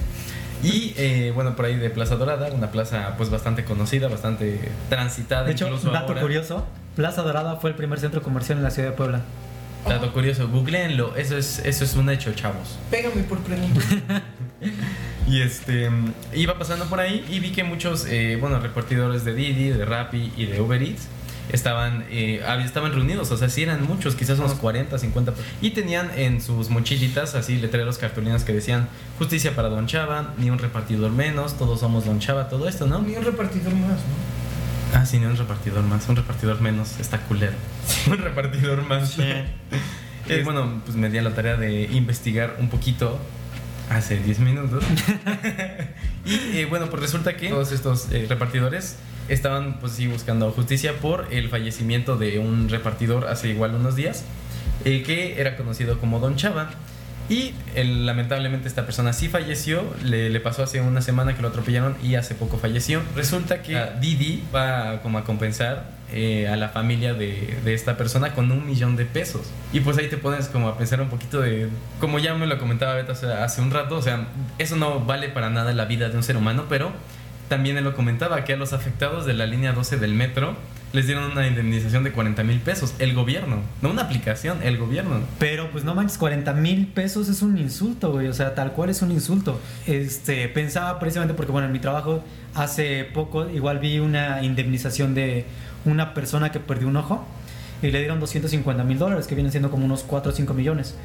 [0.63, 5.43] Y eh, bueno, por ahí de Plaza Dorada, una plaza pues bastante conocida, bastante transitada.
[5.45, 6.21] De hecho, incluso dato ahora.
[6.21, 6.65] curioso,
[6.95, 9.21] Plaza Dorada fue el primer centro comercial en la ciudad de Puebla.
[9.87, 12.77] Dato curioso, googleenlo, eso es, eso es un hecho, chavos.
[12.91, 14.23] Pégame por preguntar.
[15.29, 15.89] Y este
[16.33, 20.33] iba pasando por ahí y vi que muchos eh, bueno repartidores de Didi, de Rappi
[20.35, 21.07] y de Uber Eats
[21.51, 26.09] estaban eh, estaban reunidos, o sea, sí eran muchos, quizás unos 40, 50 y tenían
[26.15, 28.87] en sus mochilitas así letreros, cartulinas que decían
[29.19, 33.01] justicia para Don Chava, ni un repartidor menos, todos somos Don Chava, todo esto, ¿no?
[33.01, 34.38] Ni un repartidor más, ¿no?
[34.93, 37.53] Ah, sí, ni un repartidor más, un repartidor menos, está culero.
[38.07, 39.17] un repartidor más.
[40.27, 43.19] Eh, bueno, pues me di a la tarea de investigar un poquito
[43.89, 44.83] hace 10 minutos.
[46.25, 50.97] y eh, bueno, pues resulta que todos estos eh, repartidores estaban pues sí buscando justicia
[50.97, 54.23] por el fallecimiento de un repartidor hace igual unos días,
[54.85, 56.69] eh, que era conocido como Don Chava.
[57.29, 61.49] Y él, lamentablemente esta persona sí falleció, le, le pasó hace una semana que lo
[61.49, 63.01] atropellaron y hace poco falleció.
[63.15, 67.95] Resulta que ah, Didi va como a compensar eh, a la familia de, de esta
[67.97, 69.51] persona con un millón de pesos.
[69.71, 72.57] Y pues ahí te pones como a pensar un poquito de, como ya me lo
[72.57, 74.27] comentaba Beto hace, hace un rato, o sea,
[74.57, 76.91] eso no vale para nada la vida de un ser humano, pero
[77.47, 80.55] también él lo comentaba, que a los afectados de la línea 12 del metro
[80.91, 85.21] les dieron una indemnización de 40 mil pesos, el gobierno, no una aplicación, el gobierno.
[85.37, 88.27] Pero pues no manches, 40 mil pesos es un insulto, güey.
[88.27, 89.59] O sea, tal cual es un insulto.
[89.85, 92.23] Este, pensaba precisamente porque, bueno, en mi trabajo
[92.55, 95.45] hace poco igual vi una indemnización de
[95.85, 97.25] una persona que perdió un ojo
[97.81, 100.95] y le dieron 250 mil dólares, que vienen siendo como unos 4 o 5 millones.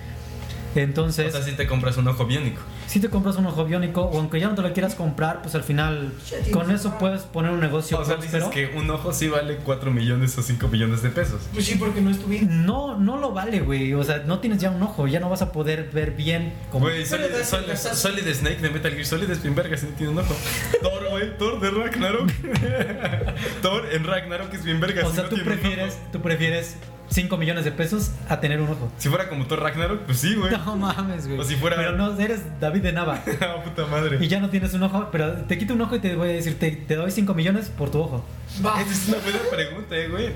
[0.83, 2.61] Entonces, O sea, si te compras un ojo biónico.
[2.87, 5.55] si te compras un ojo biónico, o aunque ya no te lo quieras comprar, pues
[5.55, 6.13] al final
[6.53, 9.91] con eso puedes poner un negocio O sea, dices que un ojo sí vale 4
[9.91, 11.43] millones o 5 millones de pesos.
[11.53, 12.41] Pues sí, porque no estuve.
[12.43, 13.95] No, no lo vale, güey.
[13.95, 16.87] O sea, no tienes ya un ojo, ya no vas a poder ver bien como
[16.87, 20.35] Güey, Solid, Solid- Solid Snake de Metal Gear Solid Spinberga sí tiene un ojo.
[20.83, 22.31] Thor, güey, Thor de Ragnarok.
[23.63, 26.77] Thor en Ragnarok es Spinberga O sea, tú prefieres, tú prefieres
[27.15, 28.91] 5 millones de pesos a tener un ojo.
[28.99, 30.51] Si fuera como Thor Ragnarok, pues sí, güey.
[30.51, 31.39] No mames, güey.
[31.39, 33.23] O si fuera- Pero no, eres David de Nava.
[33.41, 34.19] Ah, puta madre.
[34.21, 36.33] Y ya no tienes un ojo, pero te quito un ojo y te voy a
[36.33, 38.25] decir, te, te doy 5 millones por tu ojo.
[38.67, 38.81] Va.
[38.83, 40.33] Esa es una buena pregunta, eh, güey.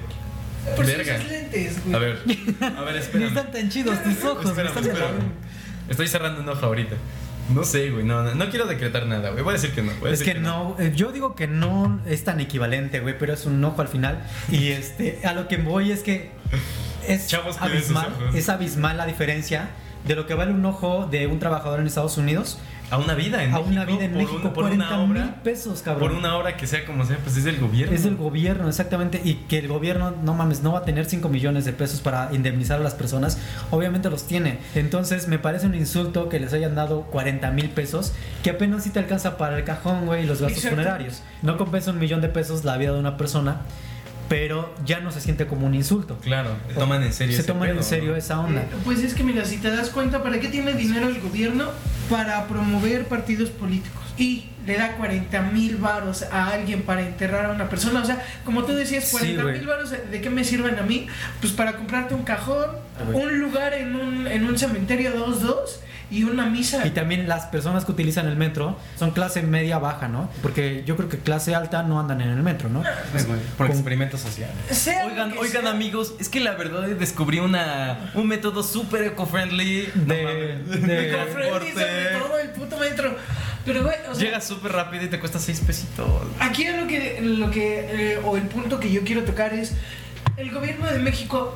[0.76, 1.18] Por si Verga.
[1.18, 1.96] lentes, güey.
[1.96, 2.18] A ver,
[2.76, 3.28] a ver, Ni espérame.
[3.28, 4.44] están tan chidos tus ojos.
[4.46, 5.32] Espérame, espérame.
[5.88, 6.94] Estoy cerrando un ojo ahorita.
[7.48, 9.42] No sé, güey, no, no, no quiero decretar nada, güey.
[9.42, 9.92] Voy a decir que no.
[10.00, 13.16] voy a Es decir que no, eh, yo digo que no es tan equivalente, güey,
[13.18, 14.22] pero es un ojo al final.
[14.50, 16.30] Y este, a lo que voy es que
[17.06, 19.70] es Chavos, abismal, es abismal la diferencia
[20.06, 22.58] de lo que vale un ojo de un trabajador en Estados Unidos
[22.90, 23.70] A una vida en a México.
[23.70, 25.42] una vida en por México, una- por 40 una mil obra.
[25.42, 26.08] pesos, cabrón.
[26.08, 27.94] Por una hora que sea como sea, pues es del gobierno.
[27.94, 29.20] Es del gobierno, exactamente.
[29.24, 32.30] Y que el gobierno, no mames, no va a tener 5 millones de pesos para
[32.32, 33.38] indemnizar a las personas.
[33.70, 34.58] Obviamente los tiene.
[34.74, 38.90] Entonces me parece un insulto que les hayan dado 40 mil pesos, que apenas si
[38.90, 40.76] te alcanza para el cajón, güey, y los gastos Exacto.
[40.76, 41.22] funerarios.
[41.42, 43.62] No compensa un millón de pesos la vida de una persona,
[44.28, 46.18] pero ya no se siente como un insulto.
[46.18, 48.16] Claro, se toman en serio Se ese toman en serio ¿no?
[48.16, 48.60] esa onda.
[48.62, 51.66] Eh, Pues es que mira, si te das cuenta, ¿para qué tiene dinero el gobierno?
[52.10, 54.02] Para promover partidos políticos.
[54.18, 58.02] Y le da 40 mil varos a alguien para enterrar a una persona.
[58.02, 59.58] O sea, como tú decías, Sí, 40 güey.
[59.58, 61.06] mil varos, ¿de qué me sirven a mí?
[61.40, 62.66] Pues para comprarte un cajón.
[63.12, 65.54] Un lugar en un, en un cementerio 2-2
[66.10, 66.86] y una misa.
[66.86, 70.30] Y también las personas que utilizan el metro son clase media baja, ¿no?
[70.40, 72.82] Porque yo creo que clase alta no andan en el metro, ¿no?
[73.58, 74.56] Por Con- experimentos sociales.
[74.70, 75.70] Sea Oigan, oigan sea.
[75.70, 79.88] amigos, es que la verdad descubrí una, un método súper eco-friendly.
[79.96, 80.22] No De,
[80.64, 80.82] mames.
[80.86, 83.16] de- Eco-friendly sobre todo el puto metro.
[83.66, 86.08] Pero, güey, o sea, Llegas súper rápido y te cuesta 6 pesitos.
[86.40, 89.74] Aquí lo que, lo que eh, o el punto que yo quiero tocar es,
[90.38, 91.54] el gobierno de México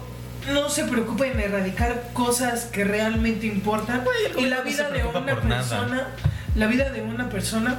[0.50, 4.04] no se preocupa en erradicar cosas que realmente importan
[4.36, 5.40] y la vida de una nada.
[5.40, 6.08] persona,
[6.54, 7.78] la vida de una persona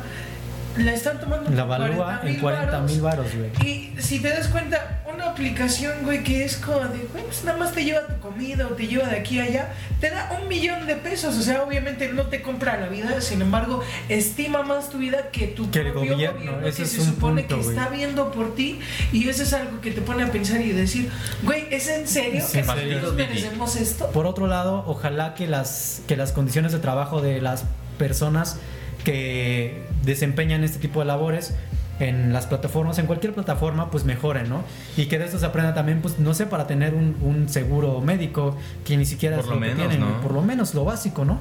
[0.77, 3.25] la están tomando La evalúa en 40 mil varos.
[3.27, 3.67] baros, güey.
[3.69, 7.57] Y si te das cuenta, una aplicación, güey, que es como de, güey, pues nada
[7.57, 10.47] más te lleva tu comida o te lleva de aquí a allá, te da un
[10.47, 11.37] millón de pesos.
[11.37, 15.47] O sea, obviamente no te compra la vida, sin embargo, estima más tu vida que
[15.47, 17.77] tu Que el propio gobierno, ese que es se un supone punto, que güey.
[17.77, 18.79] está viendo por ti.
[19.11, 21.09] Y eso es algo que te pone a pensar y decir,
[21.43, 24.09] güey, ¿es en serio Es que nosotros merecemos esto?
[24.11, 27.65] Por otro lado, ojalá que las, que las condiciones de trabajo de las
[27.97, 28.57] personas
[29.03, 31.53] que desempeñan este tipo de labores
[31.99, 34.63] en las plataformas, en cualquier plataforma, pues mejoren, ¿no?
[34.97, 38.01] Y que de esto se aprenda también, pues no sé, para tener un, un seguro
[38.01, 40.21] médico que ni siquiera Por es lo que menos, tienen, ¿no?
[40.21, 41.39] por lo menos lo básico, ¿no?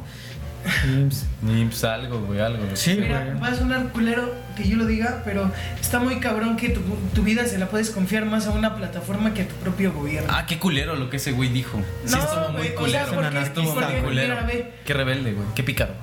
[1.42, 2.64] Ni pues, algo, güey, algo.
[2.74, 3.40] Sí, Mira, güey.
[3.40, 6.80] va a sonar culero que yo lo diga, pero está muy cabrón que tu,
[7.14, 10.30] tu vida se la puedes confiar más a una plataforma que a tu propio gobierno.
[10.32, 11.78] Ah, qué culero lo que ese güey dijo.
[12.04, 14.34] sí, No, estuvo muy o sea, porque- estuvo porque, muy culero.
[14.36, 14.72] mira, ve.
[14.84, 15.46] Qué rebelde, güey.
[15.56, 15.94] Qué pícaro.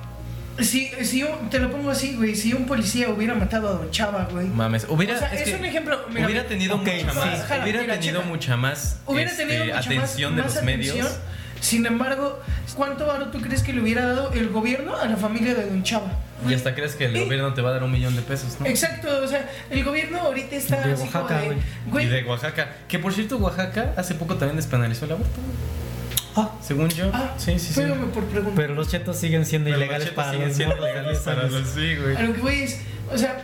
[0.62, 3.90] Si, si un- te lo pongo así, güey, si un policía hubiera matado a Don
[3.90, 4.46] Chava, güey.
[4.48, 4.86] Mames.
[4.88, 7.04] Hubiera, O sea, es que un ejemplo, mira, hubiera tenido mucha sí.
[7.04, 7.14] más.
[7.46, 8.28] Jala, hubiera mira, tenido checa.
[8.28, 10.96] mucha más Hubiera este, tenido mucha atención más, de más los medios.
[10.96, 11.22] atención.
[11.60, 12.40] Sin embargo,
[12.74, 15.82] ¿cuánto varo tú crees que le hubiera dado el gobierno a la familia de Don
[15.82, 16.10] Chava?
[16.48, 17.24] Y hasta crees que el Eh.
[17.24, 18.64] gobierno te va a dar un millón de pesos, ¿no?
[18.66, 21.42] Exacto, o sea, el gobierno ahorita está De Oaxaca,
[21.90, 22.76] güey, Y de Oaxaca.
[22.88, 25.34] Que por cierto, Oaxaca hace poco también despenalizó el aborto.
[25.36, 25.89] güey.
[26.36, 27.10] Ah, Según yo.
[27.12, 27.80] ah, sí, sí, sí.
[28.14, 31.10] por pero los chetos siguen siendo Pero los ilegales chetos para siguen los siendo legales
[31.10, 32.16] 10 para los- Sí, güey.
[32.16, 32.80] A lo que voy es,
[33.12, 33.42] o sea,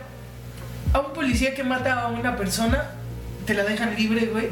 [0.93, 2.91] a un policía que mata a una persona,
[3.45, 4.47] te la dejan libre, güey.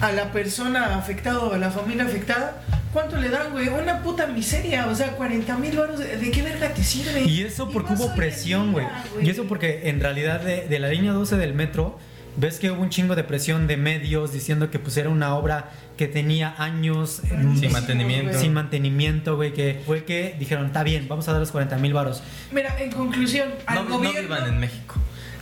[0.00, 3.68] A la persona afectada o a la familia afectada, ¿cuánto le dan, güey?
[3.68, 7.22] Una puta miseria, o sea, 40 mil baros, ¿de qué verga te sirve?
[7.22, 8.86] Y eso porque más hubo presión, güey.
[9.22, 11.98] Y eso porque en realidad de, de la línea 12 del metro,
[12.36, 15.70] ves que hubo un chingo de presión de medios diciendo que pues era una obra
[15.96, 18.38] que tenía años Sin mantenimiento.
[18.38, 21.92] sin mantenimiento, güey, que fue que dijeron, está bien, vamos a dar los 40 mil
[21.92, 22.22] varos.
[22.50, 24.20] Mira, en conclusión, al No, no gobierno...
[24.22, 24.94] vivan en México.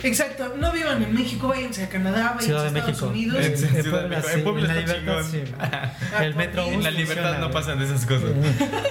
[0.03, 3.07] Exacto, no vivan en México, váyanse a Canadá, váyanse Ciudad a Estados México.
[3.07, 3.37] Unidos.
[3.45, 4.27] En- En, de Puebla, México.
[4.27, 5.43] sí, En Puebla en la libertad, sí.
[6.23, 8.29] El metrobús En la libertad funciona, no pasan de esas cosas.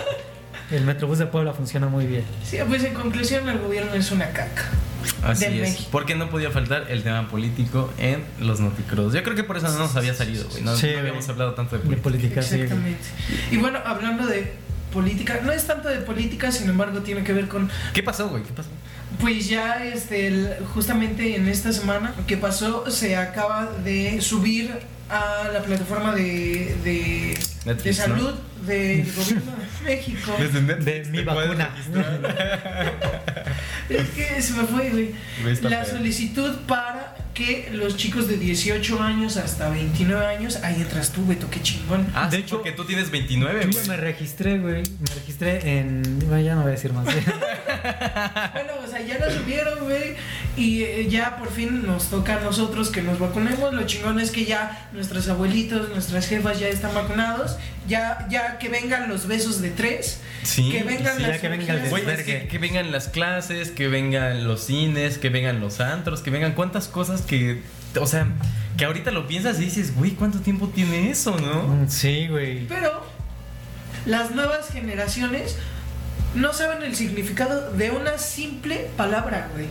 [0.70, 2.22] El metrobús de Puebla funciona muy bien.
[2.44, 4.62] Sí, pues en conclusión, el gobierno es una caca.
[5.22, 5.52] Así es.
[5.52, 5.88] México.
[5.92, 9.12] Porque no podía faltar el tema político en los noticross.
[9.14, 10.62] Yo creo que por eso no nos había salido, güey.
[10.62, 10.98] No, Sí, no güey.
[11.00, 12.42] habíamos hablado tanto de De política.
[12.42, 12.54] sí.
[12.56, 13.00] Exactamente.
[13.50, 14.52] Y bueno, hablando de
[14.92, 18.42] política, no es tanto de política, sin embargo, tiene que ver con ¿Qué pasó, güey?
[18.42, 18.68] ¿Qué pasó?
[19.20, 24.70] Pues ya este, el- justamente en esta semana que pasó se acaba de subir
[25.08, 28.34] a la plataforma de, de, Netflix, de salud
[28.66, 30.32] del gobierno de México.
[30.84, 31.70] De mi vacuna.
[33.88, 35.14] Es que se me fue, güey.
[35.62, 41.26] La solicitud para que los chicos de 18 años hasta 29 años, ahí entras tú,
[41.26, 42.06] Beto, qué chingón.
[42.14, 43.84] Ah, De hecho- porque tú tienes 29, Yo güey.
[43.84, 44.82] ya me registré, güey.
[44.82, 46.18] Me registré en.
[46.20, 47.06] Bueno, ya no voy a decir más.
[48.52, 50.14] Bueno, o sea, ya lo subieron, güey.
[50.56, 53.72] Y eh, ya por fin nos toca a nosotros que nos vacunemos.
[53.72, 57.56] Lo chingón es que ya nuestros abuelitos, nuestras jefas ya están vacunados.
[57.88, 60.20] Ya, ya que vengan los besos de tres.
[60.42, 60.70] Sí.
[60.70, 61.90] que vengan sí, ya las que venga el cirugías.
[61.90, 62.42] Güey, es desvergue.
[62.42, 66.52] que, que vengan las clases, que vengan los cines, que vengan los antros, que vengan
[66.52, 67.62] cuántas cosas que.
[68.00, 68.28] O sea,
[68.76, 71.64] que ahorita lo piensas y dices, güey, ¿cuánto tiempo tiene eso, no?
[71.64, 72.66] Mm, sí, güey.
[72.66, 73.04] Pero
[74.06, 75.56] las nuevas generaciones
[76.34, 79.66] no saben el significado de una simple palabra, güey.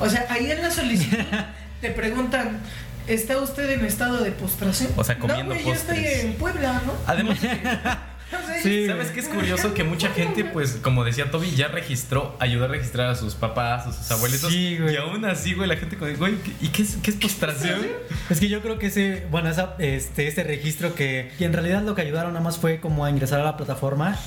[0.00, 1.18] O sea, ahí en la solicitud
[1.80, 2.58] te preguntan,
[3.06, 4.90] ¿está usted en estado de postración?
[4.96, 6.24] O sea, comiendo no, güey, yo estoy postres.
[6.24, 6.94] en Puebla, ¿no?
[7.06, 7.38] Además,
[8.62, 9.74] Sí, ¿sabes qué es curioso?
[9.74, 13.86] Que mucha gente, pues, como decía Toby, ya registró, ayudó a registrar a sus papás,
[13.86, 14.52] a sus abuelitos.
[14.52, 14.94] Sí, güey.
[14.94, 17.80] Y aún así, güey, la gente con güey, ¿y qué es, qué es postración?
[18.28, 21.82] Es que yo creo que ese, bueno, esa, este, ese registro que, que en realidad
[21.82, 24.18] lo que ayudaron nada más fue como a ingresar a la plataforma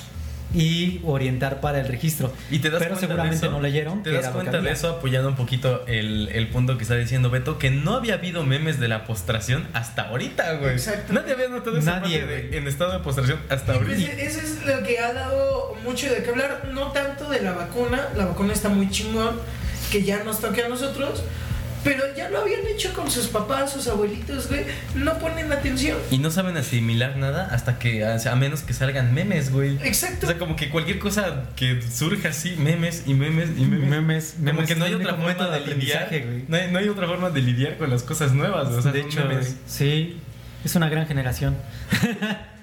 [0.54, 2.32] y orientar para el registro.
[2.50, 4.02] Y te das Pero cuenta seguramente no leyeron.
[4.02, 7.58] Te das cuenta de eso apoyando un poquito el, el punto que está diciendo Beto,
[7.58, 10.72] que no había habido memes de la postración hasta ahorita, güey.
[10.72, 11.12] Exacto.
[11.12, 12.56] Nadie había notado esa Nadie, parte de- güey.
[12.58, 14.12] en estado de postración hasta Y pues, ahorita.
[14.22, 18.08] eso es lo que ha dado mucho de qué hablar, no tanto de la vacuna,
[18.16, 19.36] la vacuna está muy chingón,
[19.90, 21.22] que ya nos toque a nosotros,
[21.84, 25.98] pero ya lo habían hecho con sus papás, sus abuelitos, güey, no ponen atención.
[26.10, 29.78] Y no saben asimilar nada hasta que, a menos que salgan memes, güey.
[29.82, 30.26] Exacto.
[30.26, 33.88] O sea, como que cualquier cosa que surja así, memes y memes y memes.
[33.88, 36.08] Memes, Como memes que no hay otra forma de lidiar.
[36.08, 36.44] güey.
[36.48, 38.68] No hay, no hay otra forma de lidiar con las cosas nuevas.
[38.68, 39.56] O sea, de hecho, memes.
[39.66, 40.18] sí,
[40.64, 41.56] es una gran generación.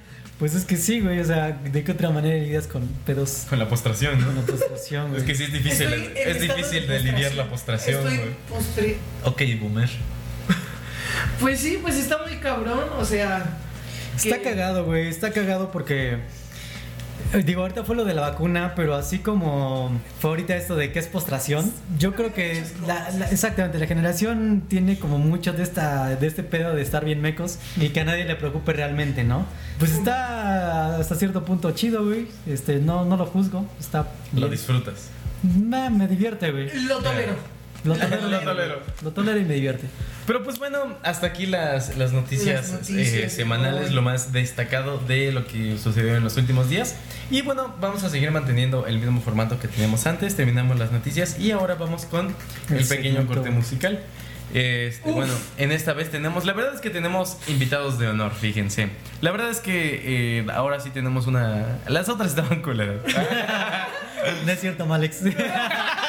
[0.42, 3.60] pues es que sí, güey, o sea, ¿de qué otra manera lidias con pedos Con
[3.60, 4.48] la postración, con la ¿no?
[4.48, 5.22] postración, güey?
[5.22, 8.30] Es que sí es difícil, Estoy es difícil de de lidiar la postración, Estoy güey.
[8.50, 9.90] postre- Ok, boomer.
[11.40, 13.58] Pues sí, pues está muy cabrón, o sea.
[14.16, 15.08] Está que- cagado, güey.
[15.10, 16.18] Está cagado porque
[17.46, 21.00] Digo, ahorita fue lo de la vacuna, pero así como fue ahorita esto de que
[21.00, 26.16] es postración, yo creo que la- la- exactamente la generación tiene como mucho de esta
[26.16, 29.46] de este pedo de estar bien mecos y que a nadie le preocupe realmente, ¿no?
[29.80, 32.28] Pues está hasta cierto punto chido, güey.
[32.48, 35.08] Este, no, no lo juzgo, está Lo disfrutas.
[35.44, 36.70] Me, me divierte, güey.
[36.86, 37.34] Lo tolero.
[37.84, 38.80] Lo tolero, Lo tolero.
[39.04, 39.88] Lo tolero y me divierte.
[40.28, 45.00] Pero pues bueno, hasta aquí las, las noticias, Las noticias eh, semanales, lo más destacado
[45.00, 46.96] de lo que sucedió en los últimos días.
[47.30, 50.36] Y bueno, vamos a seguir manteniendo el mismo formato que teníamos antes.
[50.36, 52.36] Terminamos las noticias y ahora vamos con
[52.70, 53.34] el, El pequeño segmento.
[53.34, 54.00] corte musical.
[54.54, 58.90] Este, bueno, en esta vez tenemos, la verdad es que tenemos invitados de honor, fíjense.
[59.22, 61.80] La verdad es que eh, ahora sí tenemos una...
[61.88, 62.98] Las otras estaban culeras.
[64.46, 65.22] No es cierto, Malex.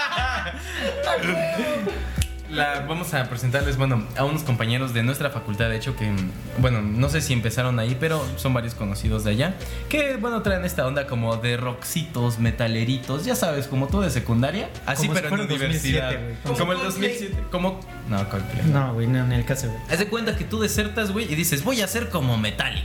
[2.51, 6.12] La, vamos a presentarles, bueno, a unos compañeros de nuestra facultad, de hecho, que,
[6.59, 9.55] bueno, no sé si empezaron ahí, pero son varios conocidos de allá,
[9.88, 14.68] que, bueno, traen esta onda como de rockcitos, metaleritos, ya sabes, como todo de secundaria,
[14.85, 16.42] así, Como si pero en fuera 2007, universidad.
[16.42, 17.09] como, Como el Coldplay.
[17.12, 17.81] 2007, como...
[18.11, 18.66] No, Coldplay.
[18.66, 19.81] No, güey, no, en el caso, güey.
[19.90, 22.85] Haz de cuenta que tú desertas, güey, y dices, voy a ser como Metallic.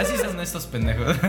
[0.00, 1.16] Así son estos pendejos.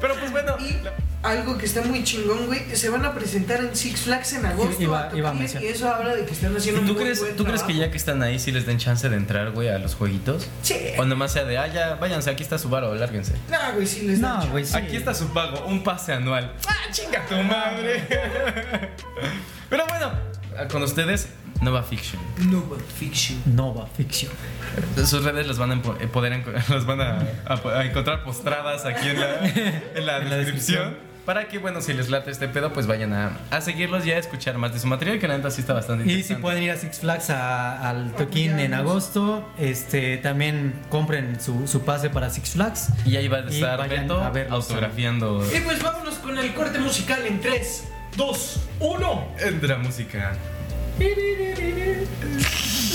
[0.00, 0.76] pero pues bueno, Y
[1.22, 4.82] algo que está muy chingón, güey, se van a presentar en Six Flags en agosto.
[4.82, 7.36] Iba- a iba a y eso habla de que están haciendo ¿tú un crees, buen
[7.36, 9.78] ¿tú crees que ya que están ahí sí les den chance de entrar, güey, a
[9.78, 10.48] los jueguitos?
[10.62, 10.76] Sí.
[10.98, 13.34] O nomás sea de, ah, ya, váyanse, aquí está su baro, lárguense.
[13.50, 14.50] No, güey, sí les dan No, chance.
[14.50, 14.76] güey, sí.
[14.76, 16.54] Aquí está su pago, un pase anual.
[16.68, 18.06] ¡Ah, chinga tu madre!
[19.70, 20.12] Pero bueno,
[20.70, 21.28] con ustedes,
[21.60, 22.20] Nova Fiction.
[22.50, 23.40] No, but fiction.
[23.44, 24.30] Nova Fiction.
[24.96, 26.32] Sus redes las van a eh, poder
[26.68, 30.38] las van a, a- a encontrar postradas aquí en la, en la En la descripción.
[30.38, 31.10] descripción.
[31.26, 34.18] Para que, bueno, si les late este pedo, pues vayan a, a seguirlos y a
[34.18, 36.42] escuchar más de su material, que la neta sí está bastante Y si interesante.
[36.42, 41.82] pueden ir a Six Flags a- al toquín en agosto, este también compren su, su
[41.82, 42.88] pase para Six Flags.
[43.04, 44.64] Y ahí va a estar Beto a verlos.
[44.70, 47.84] autografiando Y pues vámonos con el corte musical en 3,
[48.16, 49.28] 2, 1.
[49.40, 50.32] entre la música.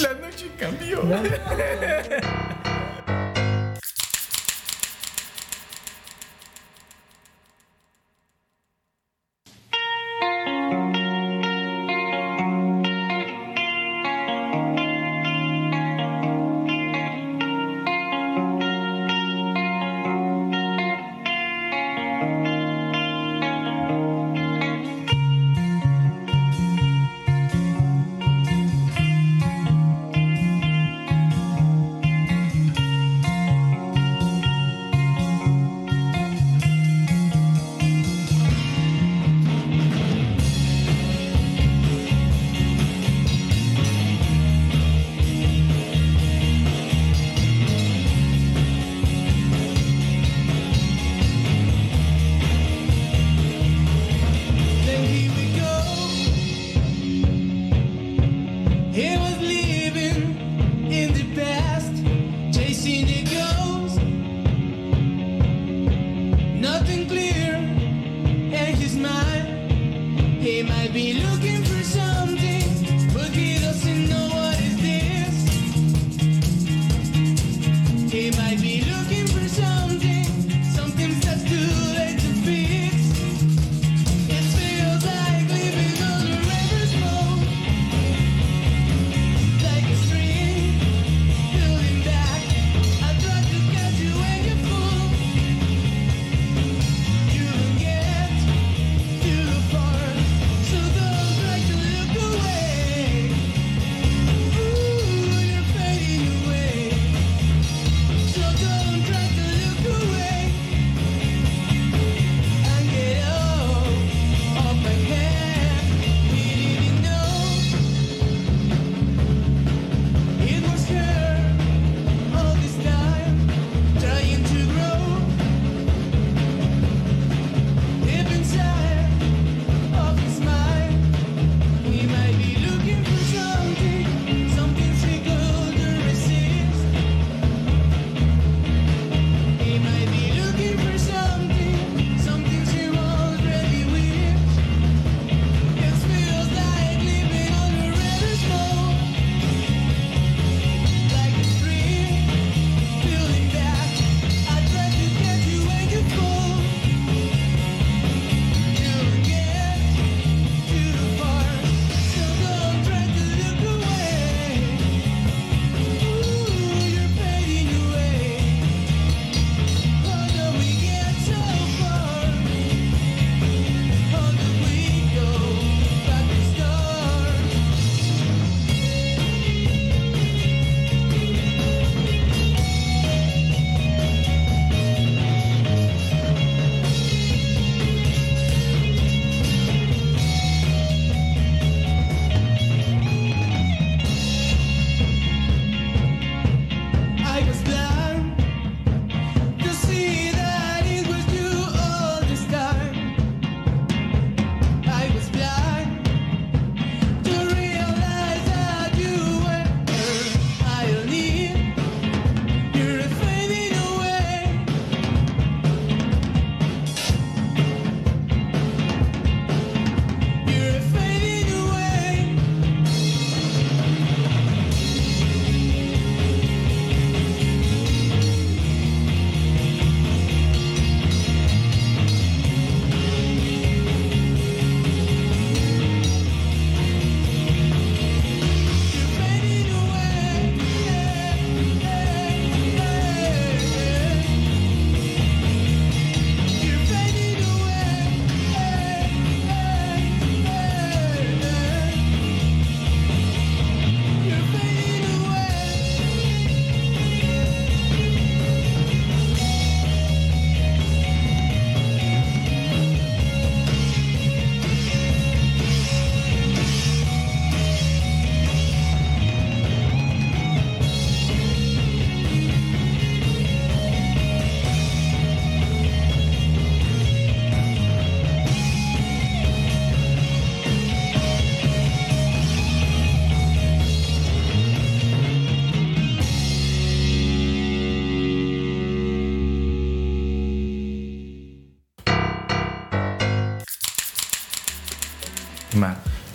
[0.01, 1.01] La noche cambió.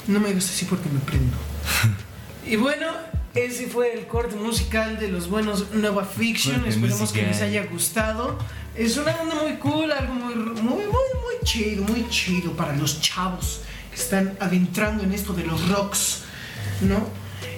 [0.06, 1.36] No me hagas así porque me prendo.
[2.46, 2.86] y bueno,
[3.34, 6.56] ese fue el corte musical de los buenos Nova Fiction.
[6.56, 8.38] Corte Esperemos que les haya gustado.
[8.74, 13.00] Es una banda muy cool, algo muy, muy, muy, muy chido, muy chido para los
[13.00, 16.22] chavos que están adentrando en esto de los rocks,
[16.80, 17.06] ¿no?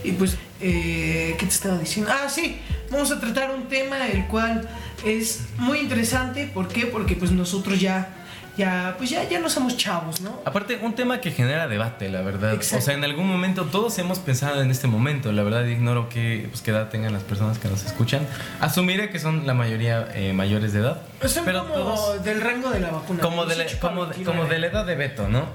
[0.05, 2.11] Y pues, eh, ¿qué te estaba diciendo?
[2.13, 2.59] Ah, sí,
[2.91, 4.69] vamos a tratar un tema el cual
[5.05, 6.51] es muy interesante.
[6.53, 6.87] ¿Por qué?
[6.87, 8.22] Porque pues nosotros ya,
[8.57, 10.41] ya, pues ya, ya no somos chavos, ¿no?
[10.45, 12.53] Aparte, un tema que genera debate, la verdad.
[12.53, 12.79] Exacto.
[12.79, 15.33] O sea, en algún momento todos hemos pensado en este momento.
[15.33, 18.27] La verdad, ignoro qué, pues, qué edad tengan las personas que nos escuchan.
[18.61, 21.01] Asumiré que son la mayoría eh, mayores de edad.
[21.27, 22.25] Son pero como todos.
[22.25, 23.23] del rango de la vacuna.
[23.23, 24.39] Como de, la, 18 para como, de- 29.
[24.39, 25.47] como de la edad de Beto, ¿no?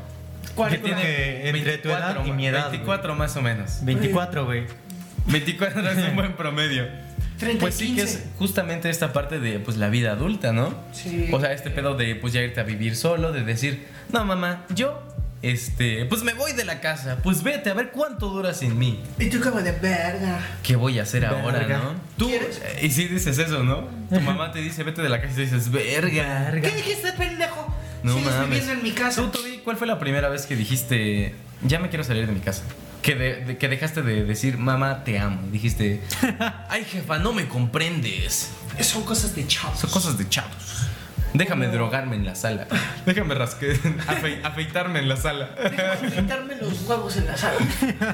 [0.56, 0.72] ¿Cuál?
[0.72, 2.78] Que tiene que entre tu edad y mi edad, güey.
[2.78, 3.78] 24 más o menos.
[3.86, 4.66] 24, güey.
[5.28, 6.88] 24 es un buen promedio.
[7.38, 10.74] 30 Pues sí que es justamente esta parte de pues la vida adulta, ¿no?
[10.92, 11.30] Sí.
[11.32, 14.66] O sea, este pedo de pues ya irte a vivir solo, de decir, no mamá,
[14.74, 15.02] yo,
[15.44, 19.04] este, pues me voy de la casa, pues vete a ver cuánto dura sin mí.
[19.20, 20.40] Y tú como de verga.
[20.64, 21.78] ¿Qué voy a hacer ahora, Verga.
[21.78, 21.94] no?
[22.18, 22.60] Tú, ¿Quieres?
[22.64, 23.88] eh, y si dices eso, ¿no?
[24.10, 26.52] Tu mamá te dice, vete de la casa y tú dices, verga.
[26.52, 27.74] ¿Qué dijiste, pendejo?
[28.04, 28.50] No Sigues mames.
[28.50, 29.22] viviendo en mi casa.
[29.22, 32.40] Tú, Toby, ¿cuál fue la primera vez que dijiste, ya me quiero salir de mi
[32.40, 32.64] casa?
[33.02, 35.40] Que, de- de- que dejaste de decir, mamá, te amo.
[35.52, 36.02] Dijiste,
[36.70, 38.52] ay, jefa, no me comprendes.
[38.82, 39.80] Son cosas de chavos.
[39.80, 40.54] Son cosas de chavos.
[41.34, 42.68] Déjame drogarme en la sala.
[43.06, 43.74] Déjame rasque,
[44.08, 45.50] afe- afeitarme en la sala.
[45.62, 47.58] Déjame quitarme los huevos en la sala.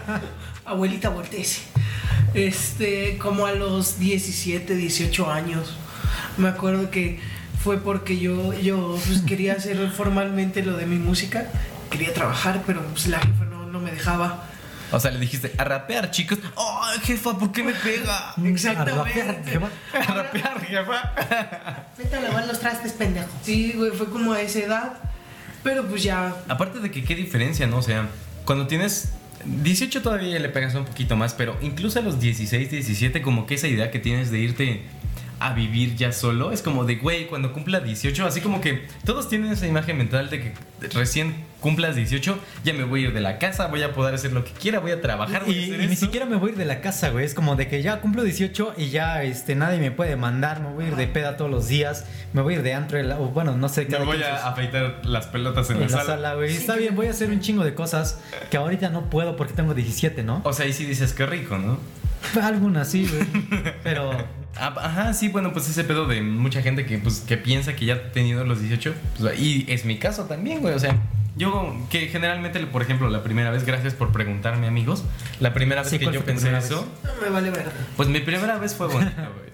[0.66, 1.62] Abuelita, volteese.
[2.34, 5.76] Este, como a los 17, 18 años.
[6.38, 7.20] Me acuerdo que
[7.64, 11.48] fue porque yo, yo pues, quería hacer formalmente lo de mi música.
[11.90, 14.50] Quería trabajar, pero pues, la jefa no, no me dejaba.
[14.94, 16.38] O sea, le dijiste, a rapear, chicos.
[16.56, 18.36] Ay, jefa, ¿por qué me pega?
[18.46, 19.22] Exactamente.
[19.22, 19.70] A rapear, jefa.
[19.94, 21.86] A rapear, jefa.
[21.98, 23.28] Vete a lavar los trastes, pendejo.
[23.42, 24.94] Sí, güey, fue como a esa edad.
[25.64, 26.36] Pero pues ya.
[26.48, 27.78] Aparte de que qué diferencia, ¿no?
[27.78, 28.08] O sea,
[28.46, 29.14] cuando tienes
[29.46, 33.56] 18 todavía le pegas un poquito más, pero incluso a los 16, 17, como que
[33.56, 34.84] esa idea que tienes de irte
[35.46, 39.28] a vivir ya solo, es como de, güey, cuando cumpla 18, así como que todos
[39.28, 40.54] tienen esa imagen mental de que
[40.94, 44.32] recién cumplas 18, ya me voy a ir de la casa, voy a poder hacer
[44.34, 46.50] lo que quiera, voy a trabajar, voy a Y, hacer y ni siquiera me voy
[46.50, 47.26] a ir de la casa, güey.
[47.26, 50.62] Es como de que ya cumplo 18 y ya este, nadie me puede mandar.
[50.62, 52.06] Me voy a ir de peda todos los días.
[52.34, 53.00] Me voy a ir de antro.
[53.22, 53.82] o bueno, no sé.
[53.86, 56.56] Me cada voy a afeitar las pelotas en, en la sala, güey.
[56.56, 58.20] Está bien, voy a hacer un chingo de cosas
[58.50, 60.42] que ahorita no puedo porque tengo 17, ¿no?
[60.44, 61.80] O sea, ahí sí dices que rico, ¿no?
[62.42, 63.74] Algunas sí, güey.
[63.84, 64.12] Pero
[64.56, 67.86] Ah, Ajá, sí, bueno, pues ese pedo de mucha gente que, pues, que piensa que
[67.86, 70.96] ya ha tenido los 18, pues, y es mi caso también, güey, o sea,
[71.36, 75.04] yo que generalmente, por ejemplo, la primera vez, gracias por preguntarme, amigos,
[75.40, 77.52] la primera vez Sí, que ¿cuál yo pensé eso, No me vale
[77.98, 79.53] pues mi primera vez fue bonita, güey.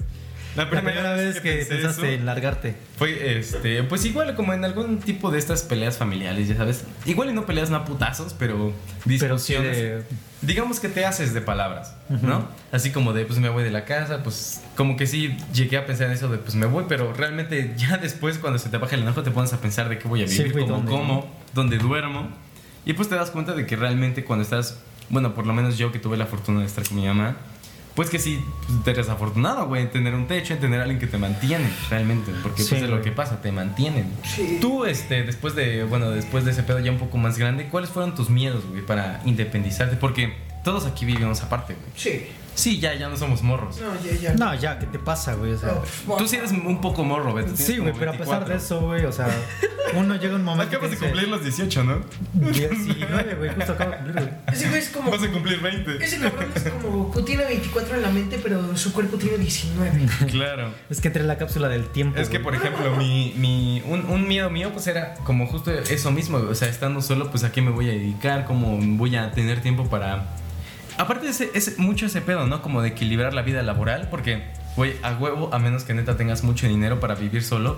[0.56, 2.76] La primera vez que pensé pensaste eso en largarte.
[2.98, 7.30] fue, este, pues igual como en algún tipo de estas peleas familiares, ya sabes, igual
[7.30, 8.74] y no peleas no putazos, pero
[9.06, 9.78] Pero sí discusiones.
[9.78, 10.04] de-
[10.42, 12.48] Digamos que te haces de palabras, ¿no?
[12.72, 15.86] Así como de, pues me voy de la casa, pues como que sí llegué a
[15.86, 18.96] pensar en eso de, pues me voy, pero realmente ya después cuando se te baja
[18.96, 21.36] el enojo te pones a pensar de qué voy a Sí, vivir, güey, cómo como,
[21.54, 22.30] dónde duermo.
[22.86, 24.80] Y pues te das cuenta de que realmente cuando estás,
[25.10, 27.36] bueno, por lo menos yo que tuve la fortuna de estar con mi mamá,
[28.00, 30.84] pues que sí, pues, te eres afortunado, güey, en tener un techo, en tener a
[30.84, 34.10] alguien que te mantiene, realmente, porque Sí, pues es lo que pasa, te mantienen.
[34.24, 34.58] Sí.
[34.62, 37.90] Tú, este, después de, bueno, después de ese pedo ya un poco más grande, ¿cuáles
[37.90, 39.98] fueron tus miedos, güey, para independizarte?
[39.98, 40.34] Porque
[40.64, 41.92] todos aquí vivimos aparte, güey.
[41.94, 42.26] Sí.
[42.60, 43.80] Sí, ya, ya no somos morros.
[43.80, 44.34] No, ya, ya.
[44.34, 45.54] No, ya, ¿qué te pasa, güey?
[45.54, 45.76] O sea,
[46.08, 47.56] No, Tú sí eres un poco morro, Beto.
[47.56, 48.50] sí, güey, pero a pesar 24.
[48.50, 49.28] de eso, güey, o sea,
[49.94, 50.68] uno llega un momento.
[50.76, 52.02] Acabas de que dice, cumplir los 18, ¿no?
[52.34, 54.30] 19, güey, justo acabo de cumplir, güey.
[54.52, 55.12] Ese güey es como.
[55.12, 56.04] Vas a cumplir 20.
[56.04, 57.12] Ese cabrón es como.
[57.12, 60.08] que Tiene 24 en la mente, pero su cuerpo tiene 19.
[60.30, 60.74] Claro.
[60.90, 62.20] Es que entré en la cápsula del tiempo.
[62.20, 62.44] Es que, güey.
[62.44, 66.52] por ejemplo, mi, mi, un, un miedo mío, pues era como justo eso mismo, güey.
[66.52, 69.62] o sea, estando solo, pues a qué me voy a dedicar, cómo voy a tener
[69.62, 70.28] tiempo para...
[71.00, 72.62] Aparte es, es mucho ese pedo, ¿no?
[72.62, 74.44] Como de equilibrar la vida laboral, porque,
[74.76, 77.78] güey, a huevo, a menos que neta tengas mucho dinero para vivir solo,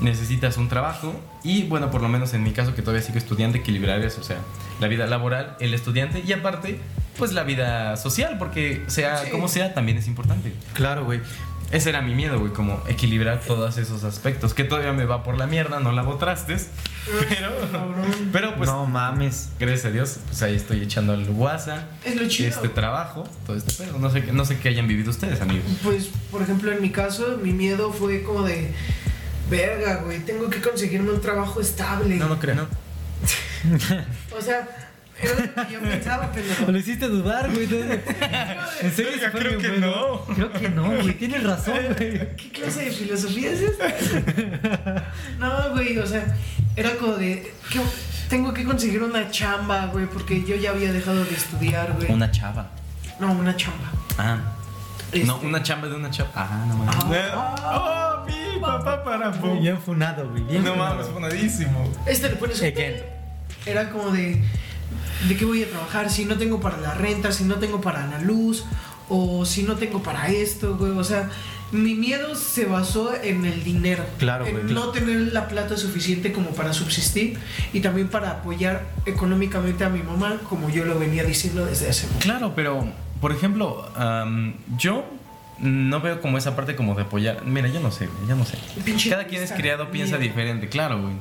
[0.00, 3.58] necesitas un trabajo y, bueno, por lo menos en mi caso, que todavía sigo estudiante,
[3.58, 4.38] equilibrar eso, o sea,
[4.80, 6.80] la vida laboral, el estudiante y aparte,
[7.18, 9.30] pues la vida social, porque sea Sí.
[9.30, 10.52] como sea, también es importante.
[10.72, 11.20] Claro, güey.
[11.70, 14.54] Ese era mi miedo, güey, como equilibrar todos esos aspectos.
[14.54, 16.68] Que todavía me va por la mierda, no lavo trastes.
[17.28, 17.50] Pero,
[18.32, 19.50] pero pues, no mames.
[19.58, 22.48] gracias a Dios, pues ahí estoy echando el WhatsApp, Es lo chido.
[22.48, 23.98] este trabajo, todo este pedo.
[23.98, 25.64] No sé, qué- no sé qué hayan vivido ustedes, amigos.
[25.82, 28.72] Pues, por ejemplo, en mi caso, mi miedo fue como de.
[29.50, 32.16] Verga, güey, tengo que conseguirme un trabajo estable.
[32.16, 32.66] No, no creo, no.
[34.38, 34.66] O sea,
[35.24, 36.70] era lo que yo pensaba, pendejo.
[36.72, 37.66] Lo hiciste dudar, güey.
[38.82, 39.86] En serio, fue creo que bueno.
[40.26, 40.34] no.
[40.34, 41.14] Creo que no, güey.
[41.14, 42.36] Tienes razón, güey.
[42.36, 43.86] ¿Qué clase de filosofía es esta?
[45.38, 46.24] No, güey, o sea,
[46.76, 47.52] era como de.
[47.70, 47.80] ¿qué-
[48.28, 52.10] Tengo que conseguir una chamba, güey, porque yo ya había dejado de estudiar, güey.
[52.12, 52.68] Una chava.
[53.20, 53.90] No, una chamba.
[54.18, 54.38] Ah.
[55.12, 56.30] Este- No, una chamba de una chava.
[56.34, 57.20] Ah, no mames.
[57.34, 59.60] ¡Oh, pi, papá, para pum!
[59.60, 60.42] Bien funado, güey.
[60.44, 60.94] Bien No funado.
[60.96, 61.92] mames, funadísimo.
[62.06, 62.96] Este le pones Again.
[63.66, 64.42] Era como de.
[65.28, 66.10] ¿De qué voy a trabajar?
[66.10, 68.64] Si no tengo para la renta, si no tengo para la luz,
[69.08, 70.92] o si no tengo para esto, güey.
[70.92, 71.30] O sea,
[71.72, 74.04] mi miedo se basó en el dinero.
[74.18, 77.38] Claro, En güey, no tener la plata suficiente como para subsistir
[77.72, 82.06] y también para apoyar económicamente a mi mamá, como yo lo venía diciendo desde hace
[82.06, 82.20] mucho.
[82.20, 82.86] Claro, pero,
[83.20, 83.88] por ejemplo,
[84.78, 85.04] yo
[85.58, 87.44] no veo como esa parte como de apoyar.
[87.44, 88.56] Mira, yo no sé, güey, yo no sé.
[88.84, 90.32] Pinche Cada quien es criado, piensa mierda.
[90.32, 91.14] diferente, claro, güey.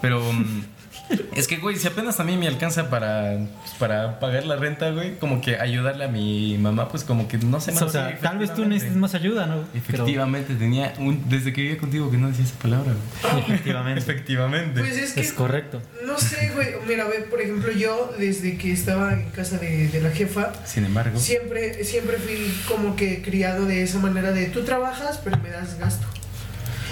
[0.00, 0.64] Pero mm,
[1.36, 4.90] es que, güey, si apenas a mí me alcanza para, pues, para pagar la renta,
[4.90, 8.38] güey, como que ayudarle a mi mamá, pues como que no sé O sea, tal
[8.38, 9.64] vez tú necesites más ayuda, ¿no?
[9.72, 12.92] Pero- Efectivamente, tenía un, desde que vivía contigo que no decía esa palabra,
[13.22, 13.40] güey.
[13.46, 14.00] efectivamente.
[14.00, 14.80] Efectivamente.
[14.80, 15.20] Pues es que.
[15.20, 15.82] Es correcto.
[16.06, 16.68] No sé, güey.
[16.86, 20.84] Mira, ve, por ejemplo, yo desde que estaba en casa de, de la jefa, Sin
[20.84, 25.50] embargo, siempre, siempre fui como que criado de esa manera de tú trabajas, pero me
[25.50, 26.06] das gasto.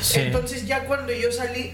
[0.01, 0.21] Sí.
[0.21, 1.73] Entonces ya cuando yo salí,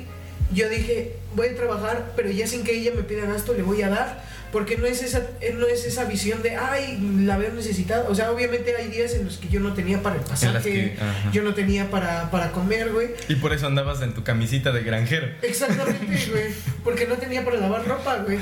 [0.52, 3.80] yo dije, voy a trabajar, pero ya sin que ella me pida gasto, le voy
[3.82, 4.38] a dar.
[4.52, 8.08] Porque no es esa, eh, no es esa visión de, ay, la veo necesitada.
[8.08, 10.62] O sea, obviamente hay días en los que yo no tenía para el las pasaje,
[10.62, 10.96] que-
[11.32, 13.08] yo no tenía para, para comer, güey.
[13.28, 15.28] Y por eso andabas en tu camisita de granjero.
[15.42, 16.44] Exactamente, güey.
[16.82, 18.38] Porque no tenía para lavar ropa, güey.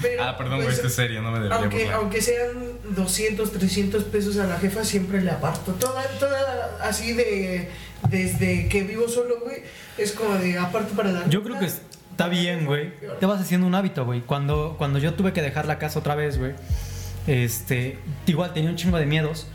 [0.00, 1.94] Pero, Ah, perdón, pues, güey, esto es serio, no me debería aunque, burlar.
[1.96, 2.50] aunque sean
[2.94, 5.72] 200, 300 pesos a la jefa, siempre le aparto.
[5.72, 7.68] Toda, toda así de.
[8.08, 9.58] Desde que vivo solo, güey,
[9.98, 11.28] es como de aparto para dar.
[11.28, 11.68] Yo creo que
[12.10, 12.92] está bien, güey.
[13.18, 14.20] Te vas haciendo un hábito, güey.
[14.20, 16.52] Cuando, cuando yo tuve que dejar la casa otra vez, güey,
[17.26, 19.46] este, igual tenía un chingo de miedos.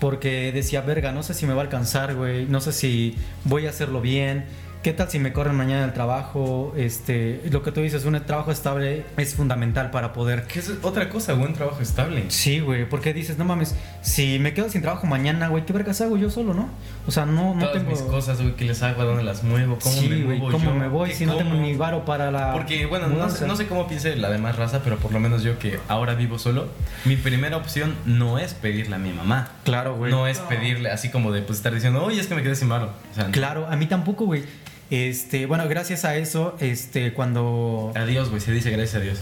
[0.00, 2.46] Porque decía, verga, no sé si me va a alcanzar, güey.
[2.46, 4.46] No sé si voy a hacerlo bien.
[4.82, 6.74] ¿Qué tal si me corren mañana del trabajo?
[6.76, 11.08] Este, lo que tú dices, un trabajo estable es fundamental para poder ¿Qué es otra
[11.08, 12.24] cosa, buen trabajo estable?
[12.30, 16.00] Sí, güey, porque dices, no mames, si me quedo sin trabajo mañana, güey, ¿qué vergas
[16.00, 16.68] hago yo solo, no?
[17.04, 17.90] O sea, no, no Todas tengo.
[17.90, 19.02] mis cosas, güey, ¿qué les hago?
[19.02, 19.76] ¿A dónde las muevo?
[19.82, 20.74] ¿Cómo sí, me muevo ¿cómo yo?
[20.74, 22.52] me voy ¿Qué si no tengo ni varo para la.
[22.52, 25.42] Porque, bueno, no, sé- no sé cómo piense la demás raza, pero por lo menos
[25.42, 26.68] yo que ahora vivo solo,
[27.04, 29.50] mi primera opción no es pedirle a mi mamá.
[29.64, 30.12] Claro, güey.
[30.12, 32.68] No es pedirle así como de pues estar diciendo, oye, es que me quedé sin
[32.68, 32.90] mano.
[33.10, 34.44] O sea, Claro, a mí tampoco, güey.
[34.90, 37.92] Este, bueno, gracias a eso, este, cuando.
[37.96, 39.18] Adiós, güey, se dice gracias a Dios.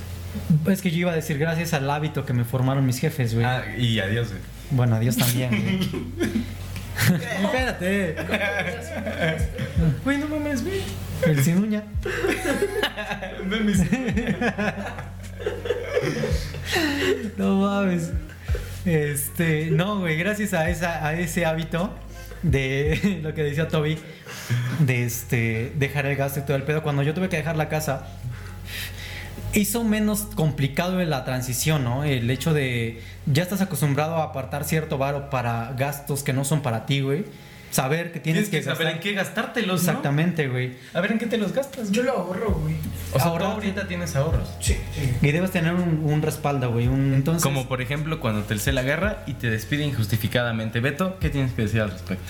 [0.68, 3.46] Es que yo iba a decir gracias al hábito que me formaron mis jefes, güey.
[3.46, 4.40] Ah, y adiós, güey.
[4.72, 6.30] Bueno, adiós también, güey.
[7.42, 8.16] Espérate.
[10.04, 10.82] Güey, no mames, güey.
[11.24, 11.84] El sin uña.
[17.36, 18.10] No mames.
[18.84, 21.94] Este, no, güey, gracias a, esa, a ese hábito
[22.42, 23.98] de lo que decía Toby,
[24.78, 27.68] de este, dejar el gasto y todo el pedo, cuando yo tuve que dejar la
[27.68, 28.06] casa,
[29.54, 32.04] hizo menos complicado la transición, ¿no?
[32.04, 36.62] El hecho de ya estás acostumbrado a apartar cierto varo para gastos que no son
[36.62, 37.24] para ti, güey.
[37.70, 39.88] Saber que tienes, Tienes que saber gastar- en qué gastártelos, ¿no?
[39.90, 40.72] Exactamente, güey.
[40.92, 41.92] A ver en qué te los gastas.
[41.92, 42.74] Yo lo ahorro, güey.
[43.12, 44.48] O sea, tú Ahorrar- ahorita tienes ahorros.
[44.58, 45.12] Sí, sí.
[45.22, 46.88] Y debes tener un, un respaldo, güey.
[46.88, 50.80] Un, entonces, Como por ejemplo cuando Telcel agarra y te despide injustificadamente.
[50.80, 52.24] Beto, ¿qué tienes que decir al respecto?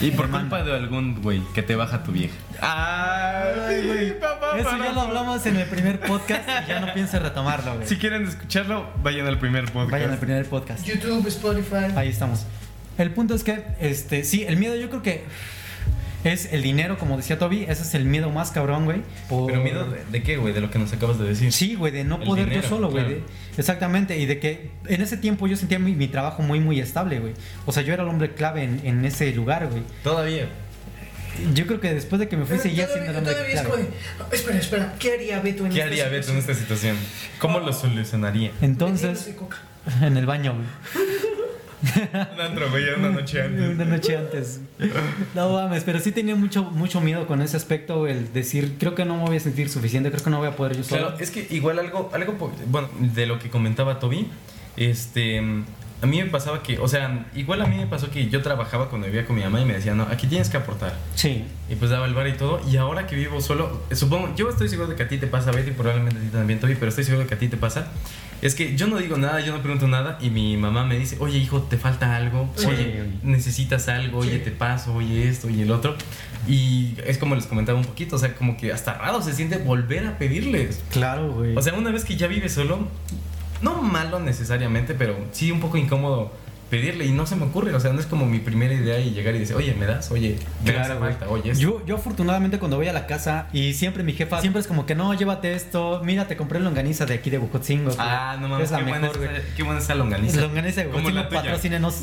[0.00, 2.34] Y por culpa de algún güey que te baja tu vieja.
[2.60, 7.20] Ay, güey, papá, Eso ya lo hablamos en el primer podcast y ya no pienses
[7.20, 7.86] retomarlo, güey.
[7.86, 9.90] Si quieren escucharlo, vayan al primer podcast.
[9.92, 10.84] Vayan al primer podcast.
[10.86, 11.92] YouTube, Spotify.
[11.96, 12.46] Ahí estamos.
[12.96, 15.24] El punto es que, este, sí, el miedo yo creo que
[16.24, 19.02] es el dinero, como decía Toby, ese es el miedo más cabrón, güey.
[19.28, 21.52] por- Pero miedo de, de qué, güey, de lo que nos acabas de decir.
[21.52, 23.04] Sí, güey, de no El poder dinero, yo solo, güey.
[23.04, 23.20] claro.
[23.56, 27.18] Exactamente, y de que en ese tiempo yo sentía mi, mi trabajo muy, muy estable,
[27.20, 27.32] güey.
[27.66, 29.82] O sea, yo era el hombre clave en, en ese lugar, güey.
[30.02, 30.48] Todavía.
[31.54, 33.52] Yo creo que después de que me fui seguía siendo el hombre de,
[34.32, 36.38] espera, espera, ¿qué haría Beto en ¿Qué esta haría Beto en situación?
[36.38, 36.96] esta situación?
[37.38, 38.50] ¿Cómo lo solucionaría?
[38.60, 39.30] Entonces,
[40.02, 40.66] en el baño, güey.
[42.34, 43.68] Un antro, güey, una noche antes.
[43.70, 44.60] Una noche antes.
[45.34, 49.04] No mames, pero sí tenía mucho, mucho miedo con ese aspecto, el decir, creo que
[49.04, 51.08] no me voy a sentir suficiente, creo que no voy a poder yo solo.
[51.08, 54.28] Claro, es que igual algo, algo, bueno, de lo que comentaba Toby,
[54.76, 55.42] este,
[56.02, 58.88] a mí me pasaba que, o sea, igual a mí me pasó que yo trabajaba
[58.88, 60.94] cuando vivía con mi mamá y me decía, no, aquí tienes que aportar.
[61.14, 61.44] Sí.
[61.68, 62.60] Y pues daba el bar y todo.
[62.70, 65.50] Y ahora que vivo solo, supongo, yo estoy seguro de que a ti te pasa,
[65.50, 67.88] Betty, probablemente a ti también, Toby, pero estoy seguro de que a ti te pasa.
[68.40, 71.16] Es que yo no digo nada, yo no pregunto nada y mi mamá me dice,
[71.20, 72.50] oye hijo, ¿te falta algo?
[72.56, 72.66] Sí.
[72.66, 74.44] Oye, necesitas algo, oye, Sí.
[74.44, 75.94] te paso, oye esto, oye el otro.
[76.48, 79.58] Y es como les comentaba un poquito, o sea, como que hasta raro se siente
[79.58, 80.82] volver a pedirles.
[80.90, 81.54] Claro, güey.
[81.54, 82.88] O sea, una vez que ya vives solo,
[83.62, 86.32] no malo necesariamente, pero sí un poco incómodo
[86.70, 89.10] pedirle y no se me ocurre, o sea, no es como mi primera idea y
[89.10, 90.08] llegar y decir, oye, ¿me das?
[90.12, 91.10] Oye, me hace güey.
[91.10, 91.60] falta, oye, esto".
[91.60, 94.86] Yo, yo afortunadamente cuando voy a la casa y siempre mi jefa siempre es como
[94.86, 97.86] que no, llévate esto, mira, te compré longaniza de aquí de Bucotzingo.
[97.86, 97.96] güey.
[97.98, 99.36] Ah, no mames, Es la qué, buena mejor, güey.
[99.36, 100.40] esa- qué buena esa longaniza.
[100.42, 101.28] Longaniza de tuya.
[101.28, 101.94] patrocínenos.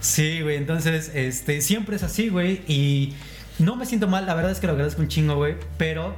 [0.00, 3.14] sí, güey, entonces, este, siempre es así, güey, y
[3.58, 6.14] no me siento mal, la verdad es que lo agradezco un chingo, güey, pero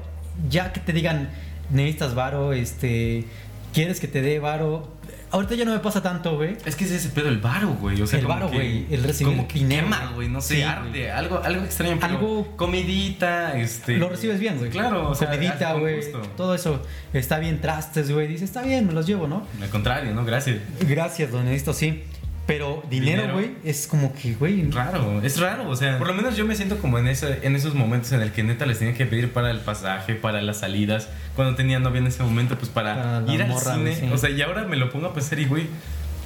[0.50, 1.30] ya que te digan,
[1.70, 3.24] necesitas varo, este,
[3.72, 4.88] quieres que te dé varo,
[5.30, 6.56] ahorita ya no me pasa tanto, güey.
[6.64, 8.00] Es que es ese pedo el varo, güey.
[8.00, 10.28] O sea, El varo, güey, el recibir Como que dinero, quema, güey.
[10.28, 11.06] No sé, Sí, güey.
[11.08, 11.98] Algo, algo extraño.
[12.00, 13.96] pero Algo- Comidita, este.
[13.98, 14.70] Lo recibes bien, güey.
[14.70, 16.00] Claro, o sea, Comidita, güey.
[16.36, 18.26] Todo eso está bien, trastes, güey.
[18.26, 19.46] Dices, está bien, me los llevo, ¿no?
[19.60, 20.24] Al contrario, ¿no?
[20.24, 20.58] Gracias.
[20.80, 22.02] Gracias, don Esto sí.
[22.48, 24.68] Pero dinero, güey, es como que, güey.
[24.70, 27.54] Raro, es raro, o sea, por lo menos yo me siento como en, ese, en
[27.54, 30.60] esos momentos en el que neta les tenía que pedir para el pasaje, para las
[30.60, 34.08] salidas, cuando tenía novia en ese momento, pues para, ir al morra, cine, sí.
[34.10, 35.66] o sea, y ahora me lo pongo a pensar y güey,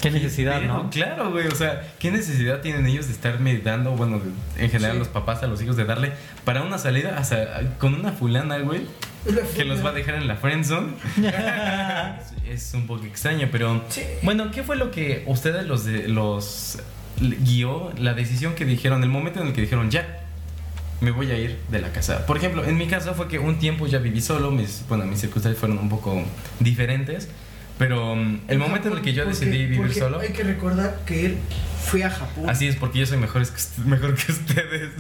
[0.01, 0.91] Qué necesidad, pero, ¿no?
[0.91, 4.93] Claro, güey, o sea, ¿qué necesidad tienen ellos de estarme dando, bueno, de- en general
[4.95, 4.99] Sí.
[5.01, 6.13] los papás a los hijos de darle
[6.45, 8.83] para una salida o sea, con una fulana, güey?
[9.57, 10.89] que los va a dejar en la friendzone.
[12.49, 14.03] es un poco extraño, pero Sí.
[14.23, 16.79] bueno, ¿qué fue lo que ustedes los de, los
[17.21, 20.19] guió la decisión que dijeron, el momento en el que dijeron ya
[21.01, 22.27] me voy a ir de la casa?
[22.27, 25.21] Por ejemplo, en mi caso fue que un tiempo ya viví solo, mis bueno, mis
[25.21, 26.23] circunstancias fueron un poco
[26.61, 27.29] diferentes,
[27.79, 30.43] pero mm, el momento en el que yo Porque- decidí vivir porque solo Hay que
[30.45, 31.39] recordar que él
[31.85, 32.49] fue a Japón.
[32.49, 34.91] Así es, porque yo soy mejor, que mejor que ustedes.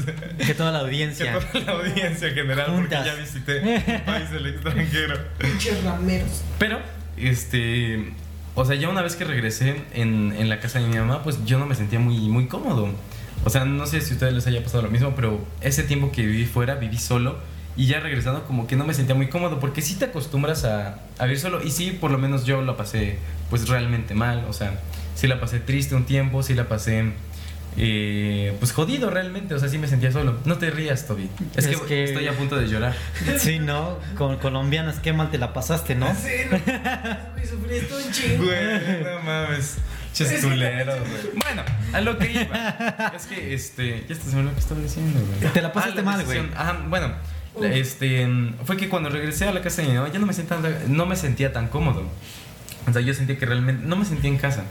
[0.44, 1.38] Que toda la Que audiencia.
[1.52, 3.06] toda la audiencia general, Juntas.
[3.06, 5.14] porque ya visité un país del extranjero.
[5.38, 6.42] Pinches rameros.
[6.58, 6.80] Pero,
[7.16, 8.12] este.
[8.54, 11.42] O sea, ya una vez que regresé en, en la casa de mi mamá, pues
[11.46, 12.90] yo no me sentía muy, muy cómodo.
[13.44, 16.12] O sea, no sé si a ustedes les haya pasado lo mismo, pero ese tiempo
[16.12, 17.38] que viví fuera, viví solo.
[17.76, 20.98] Y ya regresando, como que no me sentía muy cómodo, porque sí te acostumbras a,
[21.18, 21.62] a vivir solo.
[21.62, 23.18] Y sí, por lo menos yo la pasé,
[23.50, 24.44] pues realmente mal.
[24.48, 24.78] O sea,
[25.14, 27.12] sí la pasé triste un tiempo, sí la pasé.
[27.78, 30.36] eh, pues jodido realmente, o sea, sí me sentía solo.
[30.44, 31.30] No te rías, Toby.
[31.56, 32.94] Es, Es que, que- estoy a punto de llorar.
[33.38, 33.98] Sí, ¿no?
[34.18, 36.14] Con colombianas, qué mal te la pasaste, ¿no?
[36.14, 36.58] Sí, no.
[36.58, 38.44] Güey, sufriste un chingo.
[38.44, 39.78] Güey, no mames.
[40.12, 41.22] Chestuleros, güey.
[41.42, 41.62] Bueno,
[41.94, 43.12] a lo que iba.
[43.16, 44.04] Es que, este.
[44.06, 45.50] Ya estás lo que estaba diciendo, güey.
[45.54, 46.40] Te la pasaste Ah, mal, güey.
[46.54, 47.14] Ajá, bueno.
[47.54, 47.64] Uf.
[47.64, 48.28] Este.
[48.64, 51.06] Fue que cuando regresé a la casa de mi mamá, ya no me sentía, no
[51.06, 52.04] me sentía tan cómodo.
[52.88, 53.84] O sea, yo sentía que realmente.
[53.86, 54.64] No me sentía en casa.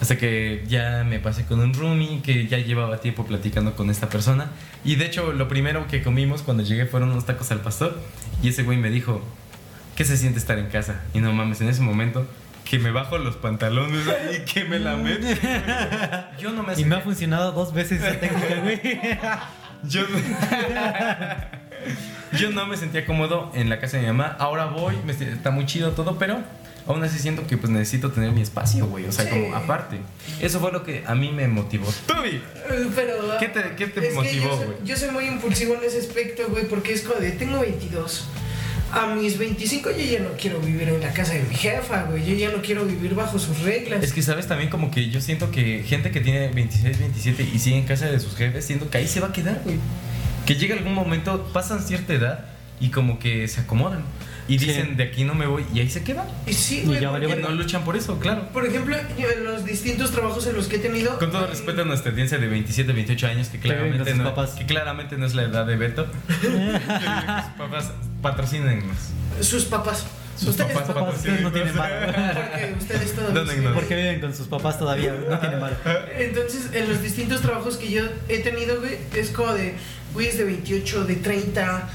[0.00, 4.08] Hasta que ya me pasé con un roomie que ya llevaba tiempo platicando con esta
[4.08, 4.50] persona.
[4.84, 8.00] Y de hecho, lo primero que comimos cuando llegué fueron unos tacos al pastor.
[8.42, 9.22] Y ese güey me dijo,
[9.96, 11.02] ¿qué se siente estar en casa?
[11.14, 12.26] Y no mames, en ese momento
[12.68, 14.02] que me bajo los pantalones
[14.36, 15.26] y que me la meto.
[16.38, 18.80] Yo no me Y me ha funcionado dos veces esa técnica, güey.
[19.88, 20.02] yo,
[22.38, 24.36] yo no me sentía cómodo en la casa de mi mamá.
[24.38, 26.38] Ahora voy, me está muy chido todo, pero
[26.86, 29.04] aún así siento que pues necesito tener mi espacio, güey.
[29.06, 29.30] O sea, Sí.
[29.30, 29.98] como aparte.
[30.40, 31.88] Eso fue lo que a mí me motivó.
[32.24, 32.40] Eh,
[32.94, 34.78] Pero, ¿Qué te- qué te motivó, yo güey?
[34.84, 38.26] Yo soy muy impulsivo en ese aspecto, güey, porque es como de, tengo 22.
[38.90, 42.24] A mis 25 yo ya no quiero vivir en la casa de mi jefa, güey.
[42.24, 44.02] Yo ya no quiero vivir bajo sus reglas.
[44.02, 47.58] es que sabes también como que yo siento que gente que tiene 26, 27 y
[47.58, 49.76] sigue en casa de sus jefes, siento que ahí se va a quedar, güey.
[50.48, 52.46] Que llega algún momento, pasan cierta edad
[52.80, 54.02] y como que se acomodan.
[54.48, 54.64] Y Sí.
[54.64, 56.26] dicen, de aquí no me voy, y ahí se quedan.
[56.46, 58.48] Y sí, Y ya no luchan por eso, claro.
[58.50, 61.18] por ejemplo, yo en los distintos trabajos en los que he tenido...
[61.18, 64.52] Con todo respeto a nuestra audiencia de 27, 28 años, que claramente, sus no, papás.
[64.52, 66.06] que claramente no es la edad de Beto.
[66.40, 67.92] sus papás
[68.22, 68.96] patrocínennos.
[69.42, 70.06] Sus papás.
[70.38, 71.94] Sus ustedes, papás Papás, ustedes no tienen varo.
[72.06, 73.74] Porque ustedes todavía...
[73.74, 75.76] Porque viven con sus papás todavía, no tienen varo.
[76.16, 79.74] Entonces, en los distintos trabajos que yo he tenido, güey, es como de
[80.18, 81.88] güeyes de 28, de 30,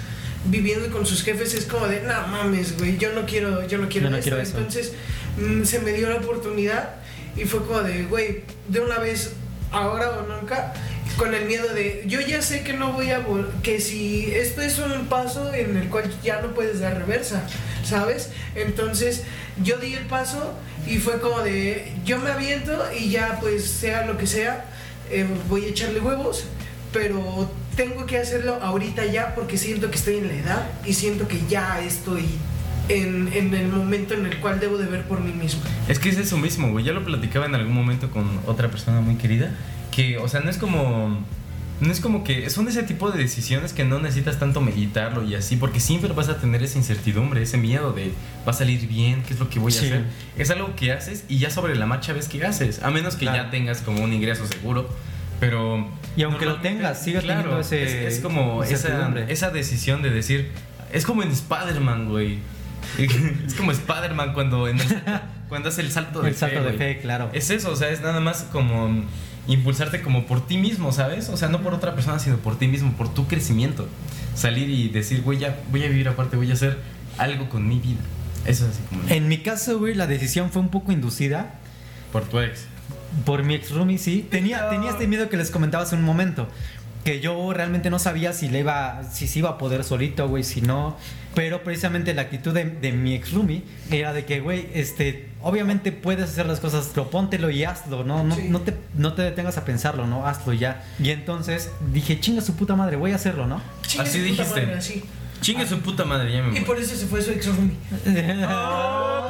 [0.46, 3.90] viviendo con sus jefes, es como de, no mames, güey, yo no quiero, yo no
[3.90, 4.30] quiero, Yo no esto".
[4.30, 4.58] quiero eso.
[4.58, 4.94] Entonces,
[5.38, 6.96] mm, se me dio la oportunidad
[7.36, 9.34] y fue como de, güey, de una vez,
[9.72, 10.74] ahora o nunca,
[11.18, 13.26] con el miedo de, yo ya sé que no voy a,
[13.62, 17.44] que si esto es un paso en el cual ya no puedes dar reversa,
[17.84, 18.30] ¿sabes?
[18.56, 19.24] Entonces,
[19.62, 20.54] yo di el paso
[20.88, 24.66] y fue como de, yo me aviento y ya pues sea lo que sea,
[25.12, 26.46] eh, voy a echarle huevos,
[26.94, 31.28] pero tengo que hacerlo ahorita ya porque siento que estoy en la edad y siento
[31.28, 32.26] que ya estoy
[32.90, 35.62] en, en el momento en el cual debo de ver por mí mismo.
[35.88, 36.84] Es que es eso mismo, güey.
[36.86, 39.52] Ya lo platicaba en algún momento con otra persona muy querida.
[39.92, 41.24] Que, o sea, no es como.
[41.82, 42.50] No es como que.
[42.50, 45.56] Son ese tipo de decisiones que no necesitas tanto meditarlo y así.
[45.56, 48.12] Porque siempre vas a tener esa incertidumbre, ese miedo de.
[48.48, 49.86] Va a salir bien, ¿qué es lo que voy a Sí.
[49.86, 50.04] hacer?
[50.38, 52.82] Es algo que haces y ya sobre la marcha ves qué haces.
[52.84, 53.44] A menos que Claro.
[53.46, 54.90] ya tengas como un ingreso seguro.
[55.46, 55.88] Pero.
[56.16, 60.52] Y aunque lo tengas, sigue teniendo ese- Es, es como esa, esa decisión de decir.
[60.92, 62.40] Es como en Spider-Man, güey.
[63.48, 64.88] Es como Spider-Man cuando en el,
[65.50, 67.30] Cuando hace el salto de El salto fe, de fe, claro.
[67.34, 69.04] Es eso, o sea, es nada más como
[69.48, 71.30] impulsarte como por ti mismo, ¿sabes?
[71.30, 73.88] O sea, no por otra persona, sino por ti mismo, por tu crecimiento.
[74.36, 76.78] Salir y decir, güey, ya voy a vivir aparte, voy a hacer
[77.18, 78.00] algo con mi vida.
[78.46, 81.56] Eso es así como En mi caso, güey, la decisión fue un poco inducida.
[82.12, 82.66] por tu ex.
[83.26, 84.28] Por mi ex roomie, sí.
[84.30, 86.48] Tenía, tenía este miedo que les comentaba hace un momento.
[87.04, 90.44] Que yo realmente no sabía si le iba, si se iba a poder solito, güey,
[90.44, 90.96] si no.
[91.36, 95.92] Pero precisamente la actitud de, de mi ex roomie era de que, güey, este, obviamente
[95.92, 98.24] puedes hacer las cosas, propóntelo y hazlo, ¿no?
[98.24, 98.48] No, Sí.
[98.50, 100.26] no, te, no te detengas a pensarlo, ¿no?
[100.28, 100.84] Hazlo ya.
[101.00, 103.62] Y entonces dije, chinga su puta madre, voy a hacerlo, ¿no?
[103.86, 104.62] Chingue Así su puta dijiste.
[104.62, 105.04] madre, así.
[105.42, 107.76] Chingue su puta madre, ya me Y por eso se fue su ex roomie.
[108.48, 109.30] Oh,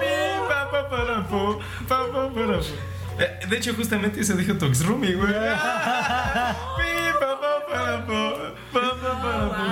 [3.20, 5.34] Eh, De hecho, justamente eso dijo tu ex roomie, güey.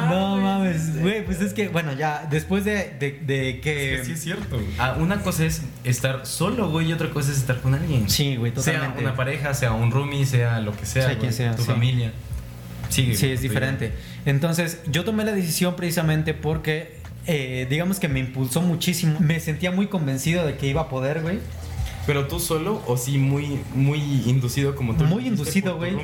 [0.09, 3.95] No mames, güey, pues es que, bueno, ya, después de, de, de que...
[3.95, 4.59] Es que sí es cierto.
[4.77, 8.09] Ah, una cosa es estar solo, güey, y otra cosa es estar con alguien.
[8.09, 9.01] Sí, güey, Sea totalmente.
[9.03, 11.03] una pareja, sea un roomie, sea lo que sea.
[11.03, 11.67] Sea güey, quien sea, Tu sí.
[11.71, 12.11] familia.
[12.89, 13.93] Sigue, Sí, güey, es diferente.
[14.25, 19.17] Entonces, yo tomé la decisión precisamente porque, eh, digamos que me impulsó muchísimo.
[19.19, 21.39] Me sentía muy convencido de que iba a poder, güey.
[22.05, 25.03] Pero tú solo o sí muy, muy inducido como tú.
[25.05, 25.95] Muy inducido, güey.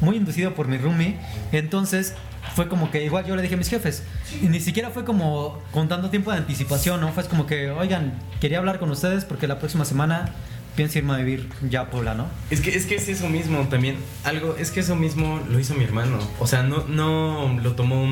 [0.00, 1.16] Muy inducido por mi roomie.
[1.52, 2.14] Entonces,
[2.54, 4.02] fue como que igual yo le dije a mis jefes.
[4.42, 7.12] Y ni siquiera fue como con tanto tiempo de anticipación, ¿no?
[7.12, 10.32] Fue como que, oigan, quería hablar con ustedes porque la próxima semana
[10.76, 12.26] pienso irme a vivir ya a Puebla, ¿no?
[12.50, 13.96] Es que, es que es eso mismo también.
[14.24, 16.18] Algo, es que eso mismo lo hizo mi hermano.
[16.40, 18.06] O sea, no, no lo tomó.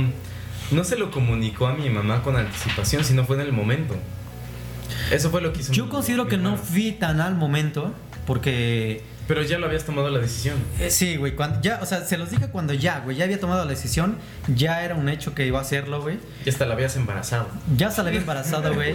[0.71, 3.97] No se lo comunicó a mi mamá con anticipación, sino fue en el momento.
[5.11, 5.73] Eso fue lo que hizo.
[5.73, 7.93] Yo considero que no fui tan al momento
[8.27, 10.57] porque Pero ya lo habías tomado la decisión.
[10.79, 13.39] Eh, Sí, güey, cuando ya, o sea, se los dije cuando ya, güey, ya había
[13.41, 14.17] tomado la decisión,
[14.49, 16.19] ya era un hecho que iba a hacerlo, güey.
[16.45, 17.49] Y hasta la habías embarazado.
[17.77, 18.95] Ya se la había embarazado, güey.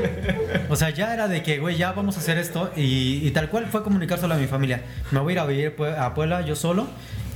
[0.70, 3.50] O sea, ya era de que, güey, ya vamos a hacer esto y, y tal
[3.50, 4.82] cual fue comunicárselo a mi familia.
[5.12, 6.88] Me voy a ir a vivir a Puebla yo solo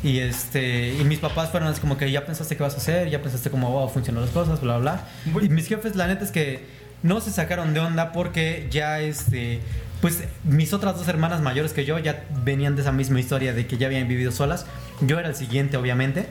[0.02, 3.10] y este y mis papás fueron así como que ya pensaste qué vas a hacer,
[3.10, 5.06] ya pensaste cómo van a funcionar las cosas, bla bla.
[5.26, 5.44] bla.
[5.44, 9.62] Y mis jefes la neta es que no se sacaron de onda porque ya este
[10.02, 13.68] pues mis otras dos hermanas mayores que yo ya venían de esa misma historia de
[13.68, 14.66] que ya habían vivido solas.
[15.02, 16.28] Yo era el siguiente, obviamente.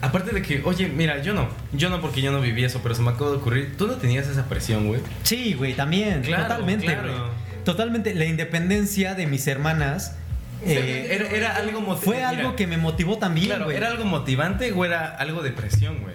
[0.00, 1.48] Aparte de que, oye, mira, yo no.
[1.72, 3.76] Yo no porque yo no viví eso, pero se me acaba de ocurrir.
[3.76, 5.00] Tú no tenías esa presión, güey.
[5.22, 6.22] Sí, güey, también.
[6.22, 7.02] Claro, totalmente, claro.
[7.02, 7.64] güey.
[7.64, 8.12] Totalmente.
[8.14, 10.16] La independencia de mis hermanas
[10.64, 12.04] eh, era, era algo motivante.
[12.04, 13.76] fue algo que me motivó también, Claro, güey.
[13.76, 16.14] ¿era algo motivante o era algo de presión, güey?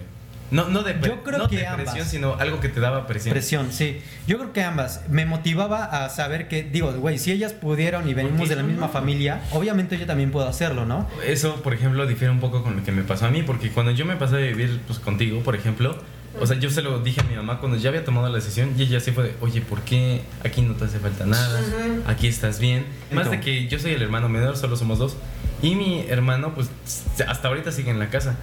[0.50, 2.10] No, no de Yo creo no que depresión, ambas.
[2.10, 3.32] sino algo que te daba presión.
[3.32, 4.00] Presión, sí.
[4.26, 5.02] Yo creo que ambas.
[5.08, 8.86] Me motivaba a saber que, digo, güey, si ellas pudieron y venimos de la misma
[8.86, 8.92] no.
[8.92, 11.08] familia, obviamente yo también puedo hacerlo, ¿no?
[11.26, 13.92] Eso, por ejemplo, difiere un poco con lo que me pasó a mí, porque cuando
[13.92, 15.98] yo me pasé a vivir pues, contigo, por ejemplo,
[16.40, 18.72] o sea, yo se lo dije a mi mamá cuando ya había tomado la decisión
[18.78, 21.60] y ella sí fue de, oye, ¿por qué aquí no te hace falta nada?
[22.06, 22.86] Aquí estás bien.
[23.12, 25.16] Más de que yo soy el hermano menor, solo somos dos,
[25.62, 26.70] y mi hermano, pues,
[27.26, 28.36] hasta ahorita sigue en la casa.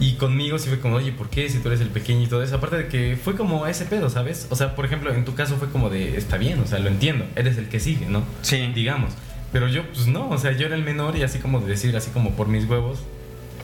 [0.00, 1.48] Y conmigo sí fue como, oye, ¿por qué?
[1.50, 2.56] Si tú eres el pequeño y todo eso.
[2.56, 4.46] Aparte de que fue como ese pedo, ¿sabes?
[4.50, 6.88] O sea, por ejemplo, en tu caso fue como de, está bien, o sea, lo
[6.88, 8.24] entiendo, eres el que sigue, ¿no?
[8.40, 8.72] Sí.
[8.74, 9.12] digamos.
[9.52, 11.94] Pero yo, pues no, o sea, yo era el menor y así como de decir,
[11.96, 13.00] así como por mis huevos,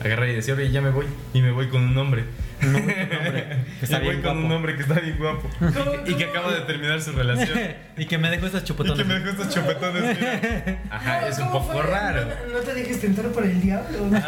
[0.03, 1.05] agarrar y decir, oye, ya me voy.
[1.33, 2.25] Y me voy con un hombre.
[2.61, 3.45] No, güey, un hombre
[3.79, 5.49] que está y voy bien con un hombre que está bien guapo.
[5.61, 7.59] y, que, y que acaba de terminar su relación.
[7.97, 8.97] y que me dejó esas y chupotones.
[8.97, 10.17] que me dejó estos chupetones.
[10.17, 10.81] mira.
[10.89, 11.83] Ajá, es un ¿Cómo poco fue?
[11.83, 12.25] raro.
[12.25, 13.99] No, no te dejes tentar por el diablo.
[14.09, 14.19] ¿no?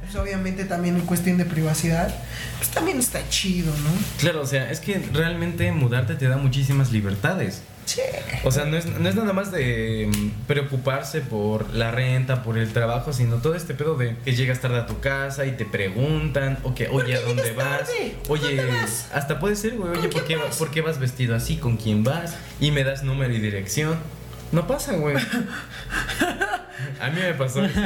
[0.00, 2.14] pues obviamente también en cuestión de privacidad,
[2.58, 3.90] pues también está chido, ¿no?
[4.18, 7.62] Claro, o sea, es que realmente mudarte te da muchísimas libertades.
[7.88, 8.02] Sí.
[8.44, 12.58] O sea, no es, no es nada más de mm, preocuparse por la renta, por
[12.58, 15.64] el trabajo, sino todo este pedo de que llegas tarde a tu casa y te
[15.64, 17.66] preguntan, o que, oye, qué ¿a dónde vas?
[17.86, 18.16] tarde?
[18.28, 19.08] Oye, ¿Dónde vas?
[19.14, 20.56] hasta puede ser, güey, ¿Con oye, ¿por qué, quién va- vas?
[20.56, 21.56] ¿por qué vas vestido así?
[21.56, 22.36] ¿Con quién vas?
[22.60, 23.96] Y me das número y dirección.
[24.52, 25.16] No pasa, güey.
[27.00, 27.80] A mí me pasó eso.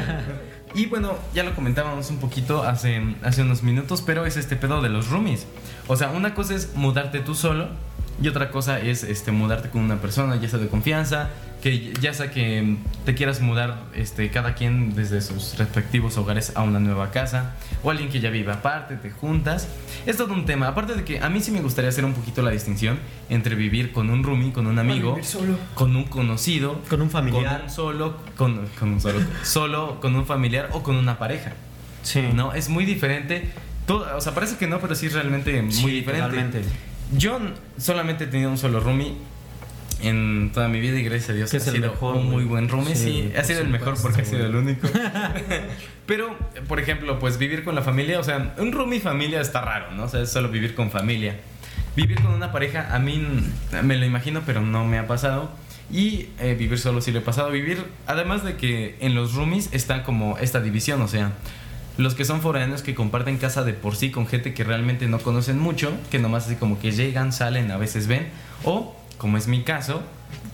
[0.74, 4.80] Y bueno, ya lo comentábamos un poquito hace, hace unos minutos, pero es este pedo
[4.80, 5.46] de los roomies.
[5.86, 7.68] O sea, una cosa es mudarte tú solo
[8.20, 11.30] y otra cosa es este, mudarte con una persona, ya sea de confianza,
[11.62, 16.62] que ya sea que te quieras mudar este, cada quien desde sus respectivos hogares a
[16.62, 17.54] una nueva casa,
[17.84, 19.68] o alguien que ya vive aparte, te juntas.
[20.04, 20.66] Es todo un tema.
[20.68, 22.98] Aparte de que a mí sí me gustaría hacer un poquito la distinción
[23.28, 25.56] entre vivir con un roomie, con un amigo, solo.
[25.74, 27.54] con un conocido, Con un familiar.
[27.58, 31.52] con un solo, con, con un solo, solo, con un familiar o con una pareja.
[32.02, 32.22] Sí.
[32.34, 33.50] No, es muy diferente.
[33.86, 36.28] Todo, o sea, parece que no, pero sí es realmente muy Sí, diferente.
[36.28, 36.62] totalmente.
[37.10, 37.38] Yo
[37.78, 39.14] solamente he tenido un solo roomie
[40.02, 42.68] en toda mi vida y gracias a Dios Que ha sido mejor, un muy buen
[42.68, 42.96] roomie.
[42.96, 44.88] Sí, Sí, ha sido el mejor porque ha sido el único.
[46.06, 46.36] pero,
[46.68, 50.04] por ejemplo, pues vivir con la familia, o sea, un roomie familia está raro, ¿no?
[50.04, 51.36] O sea, es solo vivir con familia.
[51.94, 53.22] Vivir con una pareja, a mí
[53.82, 55.50] me lo imagino, pero no me ha pasado.
[55.92, 57.50] Y eh, vivir solo sí le he pasado.
[57.50, 61.32] Vivir, además de que en los roomies está como esta división, o sea,
[61.98, 65.18] los que son foráneos que comparten casa de por sí con gente que realmente no
[65.18, 68.28] conocen mucho, que nomás así como que llegan, salen, a veces ven,
[68.64, 70.02] o, como es mi caso,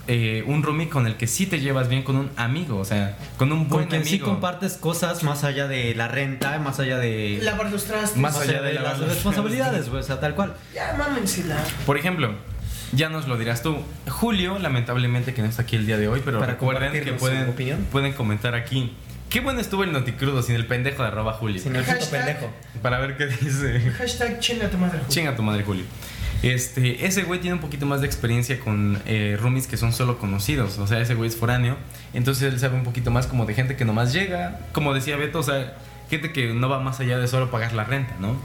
[0.07, 3.15] eh, un roomie con el que sí te llevas bien con un amigo, o sea,
[3.37, 4.25] con un buen Con quien sí amigo.
[4.25, 7.39] compartes cosas más allá de la renta, más allá de.
[7.43, 8.17] Lavar los trastes.
[8.17, 10.55] Más más allá allá de las los responsabilidades, güey, o sea, tal cual.
[10.73, 11.63] Ya, mámensela.
[11.85, 12.33] Por ejemplo,
[12.91, 13.77] ya nos lo dirás tú.
[14.09, 17.49] Julio, lamentablemente que no está aquí el día de hoy, pero Para recuerden que pueden,
[17.49, 17.85] opinión.
[17.91, 18.91] pueden comentar aquí.
[19.29, 21.61] Qué bueno estuvo el noticrudo sin el pendejo de arroba Julio.
[21.61, 22.25] Sin el puto Hashtag.
[22.25, 22.49] pendejo.
[22.81, 23.79] Para ver qué dice.
[23.97, 24.97] Hashtag chinga tu madre.
[24.97, 25.09] Julio.
[25.09, 25.83] Chinga tu madre, Julio.
[26.41, 30.17] Este, ese güey tiene un poquito más de experiencia con eh, roomies que son solo
[30.17, 30.79] conocidos.
[30.79, 31.77] O sea, ese güey es foráneo.
[32.13, 34.61] Entonces él sabe un poquito más como de gente que nomás llega.
[34.71, 35.75] Como decía Beto, o sea,
[36.09, 38.35] gente que no va más allá de solo pagar la renta, ¿no?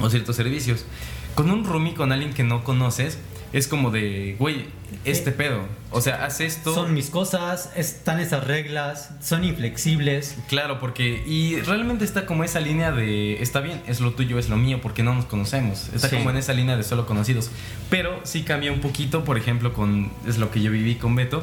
[0.00, 0.86] O ciertos servicios.
[1.34, 3.18] Con un roomie, con alguien que no conoces,
[3.52, 4.66] es como de, güey,
[5.04, 5.62] este pedo.
[5.90, 6.74] O sea, haz esto.
[6.74, 10.36] Son mis cosas, están esas reglas, son inflexibles.
[10.48, 11.22] Claro, porque.
[11.26, 13.42] Y realmente está como esa línea de.
[13.42, 15.88] Está bien, es lo tuyo, es lo mío, porque no nos conocemos.
[15.94, 16.16] Está Sí.
[16.16, 17.50] como en esa línea de solo conocidos.
[17.90, 20.10] Pero sí cambia un poquito, por ejemplo, con.
[20.26, 21.42] Es lo que yo viví con Beto.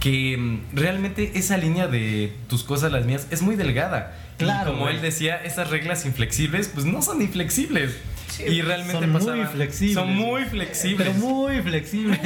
[0.00, 4.18] Que mm, realmente esa línea de tus cosas, las mías, es muy delgada.
[4.38, 4.96] Claro, Y como güey.
[4.96, 7.92] él decía, esas reglas inflexibles, pues no son inflexibles.
[8.36, 9.94] Sí, y realmente son muy flexibles.
[9.94, 10.96] Son muy flexibles.
[11.08, 12.18] Pero muy flexibles.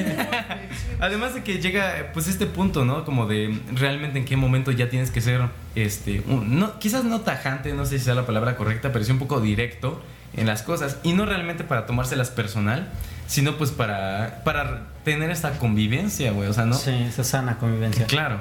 [1.00, 3.04] Además de que llega pues este punto, ¿no?
[3.04, 5.42] Como de realmente en qué momento ya tienes que ser
[5.74, 9.12] este un- no quizás no tajante, no sé si sea la palabra correcta, pero sí
[9.12, 10.02] un poco directo
[10.36, 12.88] en las cosas y no realmente para tomárselas personal,
[13.26, 16.74] sino pues para para tener esta convivencia, güey, o sea, ¿no?
[16.74, 18.06] Sí, esa sana convivencia.
[18.06, 18.38] Claro.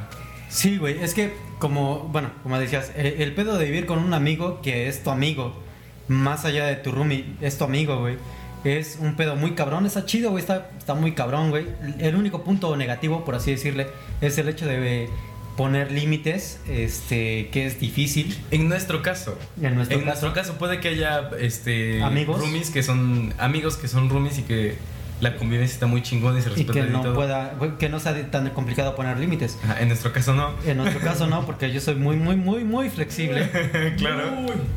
[0.49, 4.13] Sí, güey, es que como, bueno, como decías, el, el pedo de vivir con un
[4.13, 5.61] amigo que es tu amigo,
[6.07, 8.17] más allá de tu roomie, es tu amigo, güey.
[8.63, 11.67] Es un pedo muy cabrón, está chido, güey, está, está muy cabrón, güey.
[11.99, 13.87] El único punto negativo, por así decirle,
[14.19, 15.09] es el hecho de
[15.55, 18.37] poner límites, este, que es difícil.
[18.51, 22.39] En nuestro caso, En nuestro en caso, nuestro caso puede que haya este Amigos.
[22.39, 24.75] roomies que son amigos que son roomies y que
[25.19, 27.15] la convivencia está muy chingona y se y respeta que y no todo.
[27.15, 29.57] pueda, que no sea tan complicado poner límites.
[29.79, 30.51] En nuestro caso no.
[30.65, 33.49] En nuestro caso no, porque yo soy muy, muy, muy, muy flexible.
[33.97, 34.31] claro.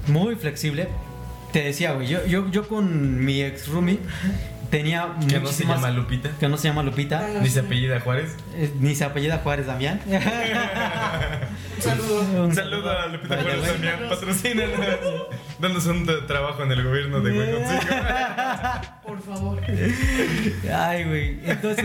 [0.06, 0.88] Muy flexible.
[1.53, 3.98] Te decía, güey, yo, yo, yo con mi ex roomie
[4.70, 6.30] tenía Que no se llama Lupita.
[6.38, 8.36] que no se llama Lupita, Ni se apellida Juárez.
[8.55, 10.01] eh, ni se apellida Juárez Damián.
[11.76, 12.44] Un saludo.
[12.44, 13.94] Un saludo a Lupita Juárez que también.
[14.09, 14.80] Patrocínanos.
[15.59, 17.94] Dándonos un tra- trabajo en el gobierno de Hueconcico.
[19.07, 19.61] Por favor.
[20.72, 21.38] Ay, güey.
[21.44, 21.84] Entonces,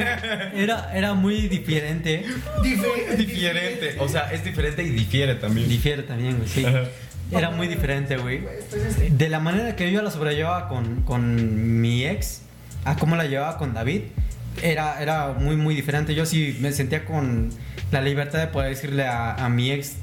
[0.53, 2.25] era, era muy diferente.
[2.61, 3.95] Dife- Diferente.
[3.99, 5.67] O sea, es diferente y difiere también.
[5.67, 6.65] Difiere también, güey, sí.
[6.65, 6.83] Ajá.
[7.31, 8.43] Era muy diferente, güey.
[9.09, 12.41] De la manera que yo la sobrellevaba con, con mi ex,
[12.83, 14.01] a cómo la llevaba con David,
[14.61, 16.15] era, era muy, muy diferente.
[16.15, 17.49] Yo sí me sentía con
[17.91, 19.93] la libertad de poder decirle a, a mi ex,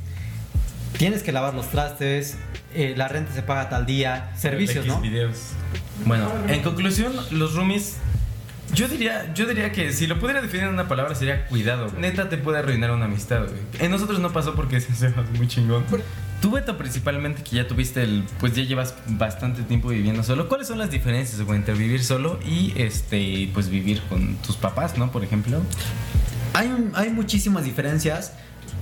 [0.98, 2.36] tienes que lavar los trastes,
[2.74, 5.00] eh, la renta se paga tal día, servicios, ¿no?
[5.00, 5.38] videos.
[6.06, 7.96] Bueno, en conclusión, los roomies.
[8.74, 11.90] Yo diría, yo diría que si lo pudiera definir en una palabra sería cuidado.
[11.90, 12.00] güey.
[12.00, 13.60] Neta te puede arruinar una amistad, güey.
[13.78, 15.84] En nosotros no pasó porque se hace muy chingón.
[16.42, 18.24] Tú, Beto, principalmente que ya tuviste el.
[18.40, 20.48] Pues ya llevas bastante tiempo viviendo solo.
[20.48, 23.48] ¿Cuáles son las diferencias, güey, entre vivir solo y este.
[23.54, 25.12] Pues vivir con tus papás, ¿no?
[25.12, 25.62] Por ejemplo.
[26.52, 28.32] Hay, hay muchísimas diferencias,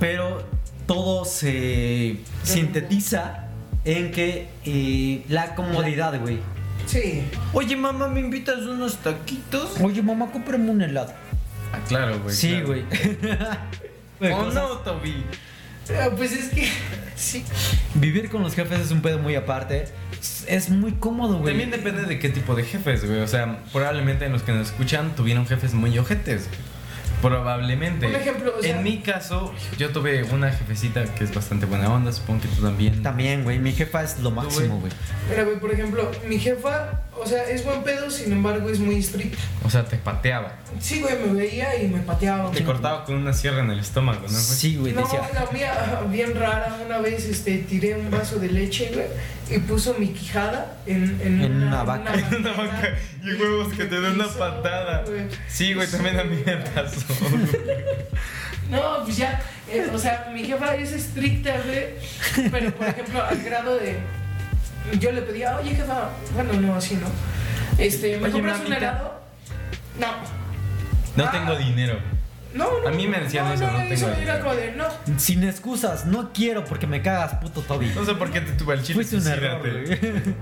[0.00, 0.42] pero
[0.86, 3.48] todo se sintetiza
[3.84, 6.38] en que eh, la comodidad, güey.
[6.86, 7.22] Sí.
[7.52, 9.78] Oye, mamá, ¿me invitas unos taquitos?
[9.82, 11.12] Oye, mamá, cómprame un helado.
[11.74, 12.34] Ah, claro, güey.
[12.34, 12.66] sí, claro.
[12.68, 14.32] güey.
[14.32, 15.24] ¿O no, Toby?
[15.88, 16.68] Ah, Pues es que.
[17.16, 17.44] Sí.
[17.96, 19.84] Vivir con los jefes es un pedo muy aparte.
[20.46, 21.50] Es- muy cómodo, güey.
[21.52, 23.20] También depende de qué tipo de jefes, güey.
[23.20, 26.48] O sea, probablemente en los que nos escuchan tuvieron jefes muy ojetes.
[27.22, 28.06] Probablemente.
[28.06, 31.92] Un ejemplo, o sea- En mi caso, yo tuve una jefecita que es bastante buena
[31.92, 32.12] onda.
[32.12, 33.02] Supongo que tú también.
[33.02, 33.58] También, güey.
[33.58, 34.92] Mi jefa es lo máximo, güey.
[35.28, 38.96] Mira, güey, por ejemplo, mi jefa, o sea, es buen pedo, sin embargo, es muy
[38.96, 39.38] estricta.
[39.64, 40.54] O sea, te pateaba.
[40.80, 42.50] Sí, güey, me veía y me pateaba.
[42.50, 44.28] Te cortaba con una sierra en el estómago, ¿no?
[44.28, 44.40] güey?
[44.42, 44.92] Sí, güey.
[44.92, 45.20] No, decía.
[45.34, 46.76] la mía, bien rara.
[46.86, 49.06] Una vez este, tiré un vaso de leche, güey,
[49.50, 52.14] y puso mi quijada en, en, En una vaca.
[52.14, 52.88] en Una vaca
[53.24, 55.04] y huevos que te den una patada.
[55.48, 57.00] Sí, güey, también a mí me pasó.
[58.70, 61.86] No, pues ya, eh, o sea, mi jefa es estricta, güey,
[62.52, 63.96] pero por ejemplo, al grado de.
[65.00, 67.08] Yo le pedía, oye, jefa, bueno, no, así no.
[67.78, 69.20] Este, ¿me Oye, compras un helado?
[69.98, 70.06] No.
[71.16, 71.32] No Ah.
[71.32, 71.98] tengo dinero.
[72.54, 72.88] No, no.
[72.88, 74.40] A mí me decían eso, no tengo Era idea.
[74.40, 74.84] como de, no.
[75.18, 77.86] Sin excusas, no quiero porque me cagas, puto Toby.
[77.94, 78.94] No sé por qué te tuve el chile.
[78.96, 79.62] Fuiste un error.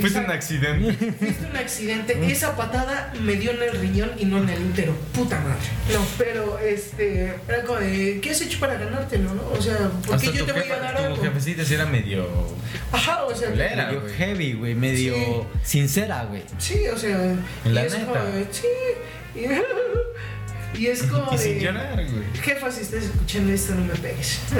[0.00, 1.12] Fuiste un accidente.
[1.18, 2.32] Fuiste un accidente.
[2.32, 4.94] Esa patada me dio en el riñón y no en el útero.
[5.12, 5.56] Puta madre.
[5.92, 7.34] No, pero este.
[7.46, 8.18] Era como de.
[8.22, 9.42] ¿Qué has hecho para ganártelo, no?
[9.50, 9.76] O sea,
[10.06, 11.22] ¿por qué Hasta yo te voy a jefa- dar tu algo?
[11.22, 12.26] jefecita sí era medio.
[12.90, 13.50] Ajá, o sea.
[13.50, 13.86] Culera.
[13.88, 15.42] Medio heavy, güey, medio Sí.
[15.62, 16.42] sincera, güey.
[16.56, 17.18] Sí, o sea.
[17.66, 18.06] La y es neta.
[18.06, 18.66] como de, Sí.
[20.74, 21.64] Y, es como Y sin de.
[21.64, 22.24] llorar, güey.
[22.42, 24.40] Jefa, si estás escuchando esto, no me pegues.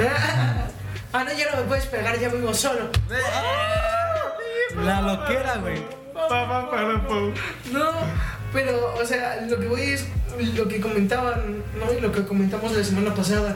[1.15, 2.89] Ah, no, ya no me puedes pegar, ya vivo solo.
[4.83, 5.79] La loquera, güey.
[7.71, 7.91] No,
[8.51, 10.07] pero, o sea, lo que voy es
[10.55, 11.93] lo que comentaban, ¿no?
[11.95, 13.55] Y lo que comentamos la semana pasada.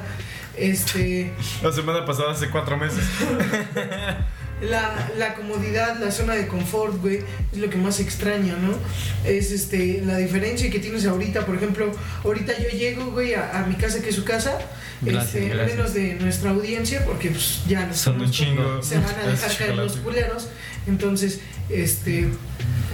[0.55, 1.33] Este,
[1.63, 3.03] La semana pasada, hace cuatro meses.
[4.61, 7.19] la, la comodidad, la zona de confort, güey,
[7.51, 8.73] es lo que más extraño, ¿no?
[9.29, 11.91] Es este, la diferencia que tienes ahorita, por ejemplo,
[12.23, 14.57] ahorita yo llego, güey, a, a mi casa, que es su casa,
[15.01, 15.77] Gracias, este, gracias.
[15.77, 18.81] menos de nuestra audiencia, porque pues ya nos Son un conozco, chingo.
[18.81, 20.47] se van a dejar caer los culeros.
[20.87, 21.39] Entonces,
[21.69, 22.27] este.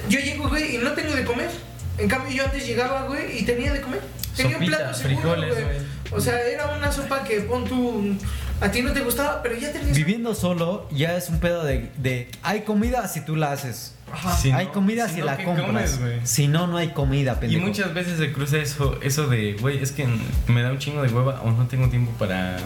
[0.10, 1.50] Yo llego, güey, y no tengo de comer.
[1.98, 4.02] En cambio, yo antes llegaba, güey, y tenía de comer.
[4.36, 5.78] Tenía un plato seguro, frijoles, güey.
[6.12, 8.16] O sea, era una sopa que pon tú.
[8.64, 9.96] A ti no te gustaba, pero ya tenías.
[9.96, 13.94] Viviendo solo ya es un pedo de, de hay comida si tú la haces.
[14.12, 14.36] Ajá.
[14.38, 14.52] Sí.
[14.52, 15.92] hay no, comida si si, no, la ¿qué compras.
[15.98, 17.66] comes, si no, no hay comida, Y pendejo.
[17.66, 20.08] muchas veces se cruza eso, eso de, güey, es que
[20.48, 22.58] me da un chingo de hueva o no tengo tiempo para,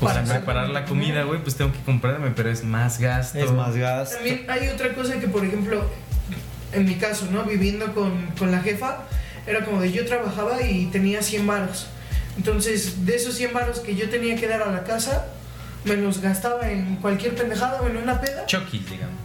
[0.00, 3.38] Para para preparar la comida, güey, pues tengo que comprarme, pero es más gasto.
[3.38, 4.16] Es más gasto.
[4.16, 5.84] También hay otra cosa que, por ejemplo,
[6.72, 7.44] en mi caso, ¿no?
[7.44, 9.04] Viviendo con, con la jefa,
[9.46, 11.86] era como de yo trabajaba y tenía 100 varos.
[12.36, 15.26] Entonces, de esos 100 varos que yo tenía que dar a la casa,
[15.84, 18.46] me los gastaba en cualquier pendejada o en una peda.
[18.46, 19.20] Chucky, digamos.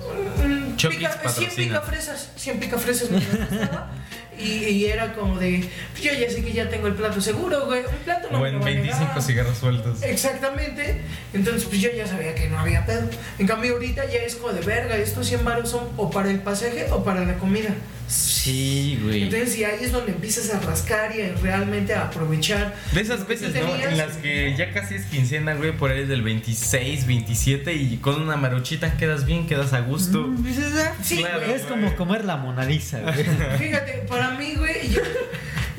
[0.46, 1.68] Mm, Chokis pica- 100 patrocina.
[1.82, 3.92] picafresas, 100 picafresas me las gastaba.
[4.40, 5.62] Y, y era como de,
[6.00, 7.80] yo ya sé que ya tengo el plato seguro, güey.
[7.88, 9.22] Un plato no O me en lo va a 25 negar.
[9.24, 10.04] cigarros sueltos.
[10.04, 11.02] Exactamente.
[11.34, 13.10] Entonces, pues yo ya sabía que no había pedo.
[13.40, 14.96] En cambio, ahorita ya es como de verga.
[14.96, 17.70] Estos 100 baros son o para el pasaje o para la comida.
[18.08, 19.24] Sí, güey.
[19.24, 22.74] Entonces, y ahí es donde empiezas a rascar y a realmente a aprovechar.
[22.94, 23.60] De esas veces, ¿no?
[23.70, 23.92] tenías.
[23.92, 28.22] En las que ya casi es quincena, güey, por ahí del 26, 27 y con
[28.22, 30.28] una maruchita quedas bien, quedas a gusto.
[30.38, 31.40] Dices, ah, Sí, Claro.
[31.46, 31.52] güey.
[31.54, 33.16] Es como comer la Mona Lisa, güey.
[33.60, 35.02] Fíjate, para mí, güey, yo-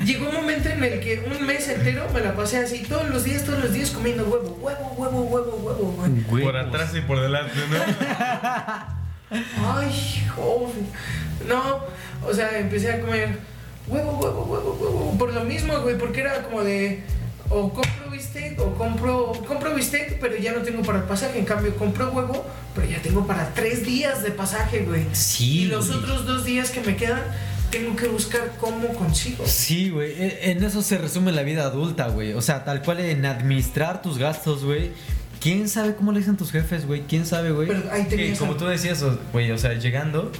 [0.05, 3.23] llegó un momento en el que un mes entero me la pasé así, todos los
[3.23, 6.43] días, todos los días comiendo huevo, huevo, huevo, huevo, huevo, güey.
[6.43, 8.98] Por atrás y por delante, ¿no?
[9.31, 10.87] Ay, joven.
[11.47, 11.79] No,
[12.27, 13.29] o sea, empecé a comer
[13.87, 15.17] huevo, huevo, huevo, huevo.
[15.17, 17.03] Por lo mismo, güey, porque era como de.
[17.51, 21.39] O compro bistec, o compro, compro bistec, pero ya no tengo para el pasaje.
[21.39, 25.05] En cambio, compro huevo, pero ya tengo para tres días de pasaje, güey.
[25.13, 25.99] Sí, Y los güey.
[25.99, 27.23] otros dos días que me quedan,
[27.71, 29.45] tengo que buscar cómo consigo.
[29.47, 30.11] Sí, güey.
[30.11, 32.33] e- En eso se resume la vida adulta, güey.
[32.33, 34.91] O sea, tal cual en administrar tus gastos, güey.
[35.39, 37.03] ¿Quién sabe cómo le dicen tus jefes, güey?
[37.07, 37.67] ¿Quién sabe, güey?
[37.67, 40.31] Pero ahí Que como tú decías, güey, o sea, llegando,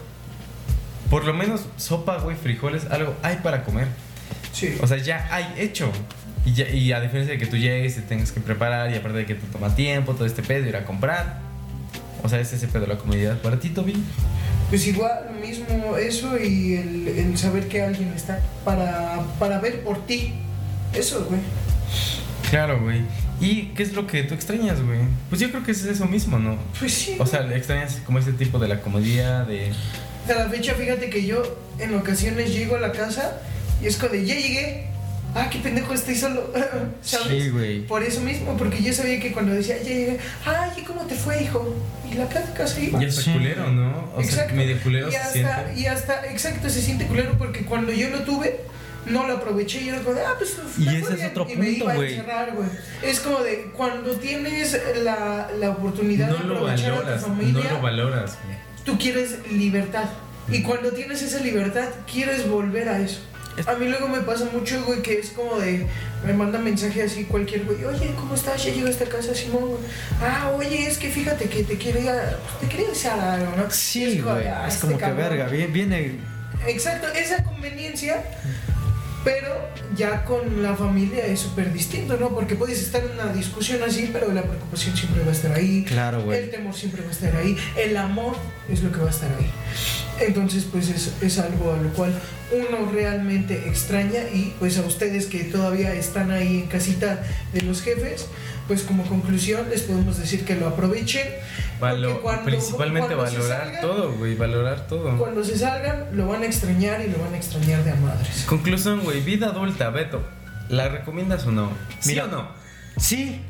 [1.09, 3.87] por lo menos sopa, güey, frijoles, algo hay para comer.
[4.51, 4.77] Sí.
[4.81, 5.89] O sea, ya hay hecho.
[6.45, 9.19] Y, ya- y a diferencia de que tú llegues y tengas que preparar, y aparte
[9.19, 11.39] de que te toma tiempo, todo este pedo, ir a comprar.
[12.23, 13.37] O sea, es ese pedo, la comodidad.
[13.39, 13.93] Para ti, Toby.
[14.69, 19.81] Pues igual, lo mismo eso y el, el saber que alguien está para, para ver
[19.83, 20.33] por ti.
[20.93, 21.39] Eso, güey.
[22.49, 23.01] Claro, güey.
[23.41, 24.99] ¿Y qué es lo que tú extrañas, güey?
[25.29, 26.57] Pues yo creo que es eso mismo, ¿no?
[26.77, 27.15] Pues sí.
[27.19, 29.71] O sea, extrañas como ese tipo de la comodidad, de...
[30.29, 31.41] A la fecha, fíjate que yo
[31.79, 33.41] en ocasiones llego a la casa
[33.81, 34.85] y es como de, ya llegué.
[35.35, 36.51] Ah, qué pendejo, estoy solo.
[37.01, 37.43] ¿Sabes?
[37.43, 37.81] Sí, güey.
[37.85, 41.15] Por eso mismo, porque yo sabía que cuando decía, ya llegué, ay, ¿y cómo te
[41.15, 41.75] fue, hijo?
[42.11, 42.99] Y la casa casa iba.
[42.99, 43.31] Ya está Sí.
[43.31, 44.11] culero, ¿no?
[44.15, 45.79] O sea, medio culero y se hasta, siente.
[45.81, 48.61] y hasta, exacto, se siente culero porque cuando yo lo tuve,
[49.09, 50.55] no lo aproveché y era como de, ah, pues.
[50.77, 52.69] Y me ese es bien", otro y me punto, iba a encerrar, güey.
[53.03, 57.35] Es como de, cuando tienes la, la oportunidad No de aprovechar a valoras, tu no
[57.35, 58.57] familia, lo valoras, güey.
[58.85, 60.05] tú quieres libertad.
[60.51, 63.19] Y cuando tienes esa libertad, quieres volver a eso.
[63.67, 65.85] A mí luego me pasa mucho, güey, que es como de.
[66.25, 67.83] Me manda mensaje así cualquier güey.
[67.83, 68.63] Oye, ¿cómo estás?
[68.63, 69.81] Ya llegaste a casa, Simón, güey.
[70.21, 72.37] Ah, oye, es que fíjate que te quería.
[72.61, 73.69] Te quería decir algo, ¿no?
[73.69, 74.47] Sí, Es como güey.
[74.47, 75.17] ah, Es este como que cabrón.
[75.29, 75.47] verga.
[75.47, 76.19] Viene
[76.67, 78.23] Exacto, esa conveniencia.
[79.23, 82.29] Pero ya con la familia es súper distinto, ¿no?
[82.29, 85.83] Porque puedes estar en una discusión así, pero la preocupación siempre va a estar ahí.
[85.85, 86.39] Claro, güey.
[86.39, 87.57] El temor siempre va a estar ahí.
[87.75, 88.35] El amor
[88.69, 89.51] es lo que va a estar ahí.
[90.25, 92.13] Entonces, pues es, es algo a lo cual
[92.51, 97.81] uno realmente extraña y pues a ustedes que todavía están ahí en casita de los
[97.81, 98.27] jefes,
[98.67, 101.27] pues como conclusión les podemos decir que lo aprovechen.
[101.79, 105.17] Valo- porque cuando- principalmente valorar salgan- todo, güey, valorar todo.
[105.17, 108.45] Cuando se salgan, lo van a extrañar y lo van a extrañar de a madres.
[108.47, 110.21] Conclusión, güey, vida adulta, Beto.
[110.69, 111.71] ¿la recomiendas o no?
[111.99, 112.25] ¿Sí Mira.
[112.25, 112.47] o no?
[112.97, 113.41] Sí.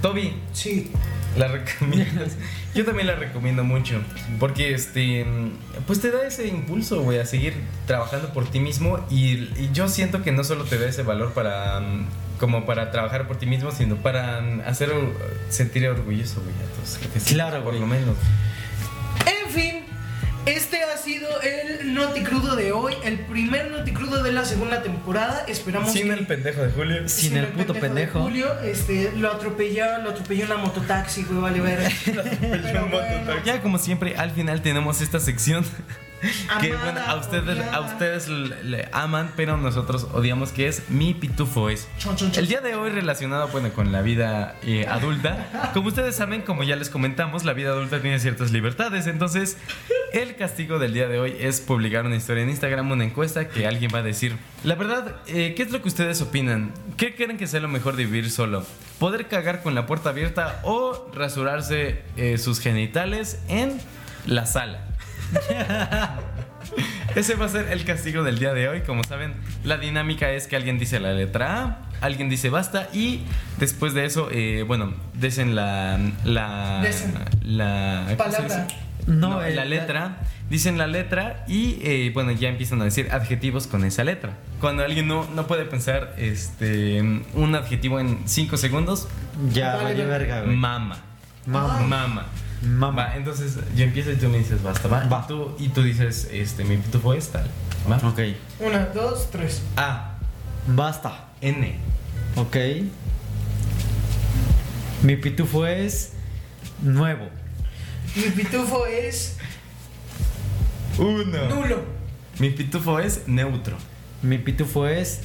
[0.00, 0.90] Toby, Sí.
[1.36, 2.36] ¿la recomiendas?
[2.74, 4.00] Yo también la recomiendo mucho.
[4.38, 5.26] Porque este.
[5.86, 7.54] Pues te da ese impulso, güey, a seguir
[7.86, 9.04] trabajando por ti mismo.
[9.10, 11.82] Y, y yo siento que no solo te da ese valor para.
[12.42, 14.90] Como para trabajar por ti mismo, sino para hacer
[15.48, 16.98] sentir orgulloso, güey, a todos.
[16.98, 17.78] que Claro, por güey.
[17.78, 18.16] lo menos.
[20.44, 24.82] Este ha sido el Noti Crudo de hoy, el primer Noti Crudo de la segunda
[24.82, 25.44] temporada.
[25.46, 27.08] Esperamos Sin que el pendejo de Julio.
[27.08, 28.22] Sin el puto de pendejo.
[28.22, 31.92] Julio, este, lo atropelló, lo atropelló una mototaxi, güey, vale ver.
[32.40, 35.64] Pero bueno, Ya como siempre, al final tenemos esta sección
[36.60, 37.80] que Amada, bueno, a ustedes, a odiada.
[37.92, 41.88] ustedes le, le aman, pero nosotros odiamos que es mi pitufo es.
[41.98, 42.42] Chon, chon, chon.
[42.42, 46.64] El día de hoy relacionado bueno, con la vida eh, adulta, como ustedes saben, como
[46.64, 49.56] ya les comentamos, la vida adulta tiene ciertas libertades, entonces
[50.12, 53.66] el castigo del día de hoy es publicar una historia en Instagram, una encuesta que
[53.66, 56.72] alguien va a decir, la verdad, eh, ¿qué es lo que ustedes opinan?
[56.96, 58.64] ¿Qué creen que sea lo mejor de vivir solo?
[58.98, 63.80] ¿Poder cagar con la puerta abierta o rasurarse eh, sus genitales en
[64.26, 64.86] la sala?
[67.14, 68.82] Ese va a ser el castigo del día de hoy.
[68.82, 69.34] Como saben,
[69.64, 73.24] la dinámica es que alguien dice la letra A, alguien dice basta y
[73.58, 75.98] después de eso, eh, bueno, dicen la...
[76.24, 77.14] la Desen.
[77.42, 78.66] la ¿cómo se Palabra.
[79.06, 80.18] No, No, el- la letra.
[80.50, 84.34] Dicen la letra y eh, bueno, ya empiezan a decir adjetivos con esa letra.
[84.60, 87.00] Cuando alguien no, no puede pensar este,
[87.34, 89.08] un adjetivo en 5 segundos,
[89.52, 90.54] Ya, Vale, verga, güey.
[90.56, 90.98] mama.
[91.46, 91.80] Mama.
[91.80, 92.26] Mama.
[92.62, 93.06] Mama.
[93.06, 95.04] Va, entonces yo empiezo y tú me dices basta, va.
[95.08, 95.22] Va.
[95.24, 97.46] Y, tú, y tú dices, este, mi pitufo es tal.
[97.90, 97.96] Va.
[98.06, 98.20] Ok.
[98.60, 99.62] Una, dos, tres.
[99.76, 100.10] A,
[100.68, 101.28] Basta.
[101.40, 101.74] N.
[102.36, 102.56] Ok.
[105.02, 106.12] Mi pitufo es
[106.82, 107.28] nuevo.
[108.16, 109.36] Mi pitufo es
[110.98, 111.48] Uno.
[111.48, 111.82] nulo.
[112.38, 113.76] Mi pitufo es neutro.
[114.22, 115.20] Mi pitufo es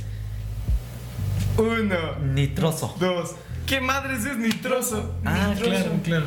[1.58, 2.16] Uno.
[2.34, 2.96] nitroso.
[3.00, 3.36] Dos.
[3.66, 5.14] ¿Qué madres es nitroso?
[5.26, 5.70] Ah, Nitroso.
[5.72, 6.26] claro, claro.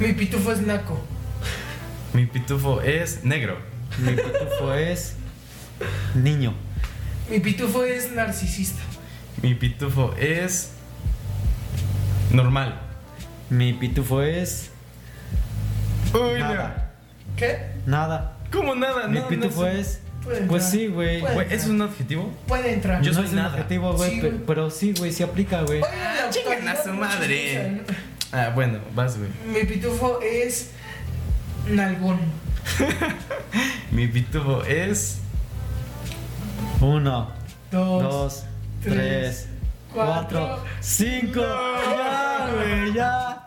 [0.00, 1.00] Mi pitufo es naco.
[2.12, 3.56] Mi pitufo es negro.
[3.98, 5.14] Mi pitufo es
[6.14, 6.52] niño.
[7.30, 8.82] Mi pitufo es narcisista.
[9.42, 10.72] Mi pitufo es
[12.32, 12.80] normal.
[13.50, 14.70] Mi pitufo es
[16.14, 16.90] Uy, Nada.
[17.36, 17.58] ¿Qué?
[17.86, 18.36] nada.
[18.52, 19.06] ¿Cómo nada?
[19.06, 19.80] Mi No, pitufo no sé.
[19.80, 20.70] es Puede pues entrar.
[20.72, 21.24] sí, güey.
[21.50, 22.30] ¿Es un adjetivo?
[22.46, 23.00] Puede entrar.
[23.00, 23.52] Yo no soy es un nada.
[23.54, 24.42] adjetivo, güey, Sí, pe- güey.
[24.46, 25.80] pero sí, güey, sí aplica, güey.
[26.30, 27.82] Chingan a su madre.
[28.32, 29.30] Ah, bueno, vas, güey.
[29.46, 29.52] ¿no?
[29.52, 30.70] Mi pitufo es
[31.68, 32.18] nalgón.
[33.92, 35.18] Mi pitufo es.
[36.80, 37.30] Uno,
[37.70, 38.44] Dos, dos,
[38.82, 39.48] tres, tres,
[39.92, 41.40] cuatro, cuatro, cinco.
[41.40, 43.39] Ya, güey, ya.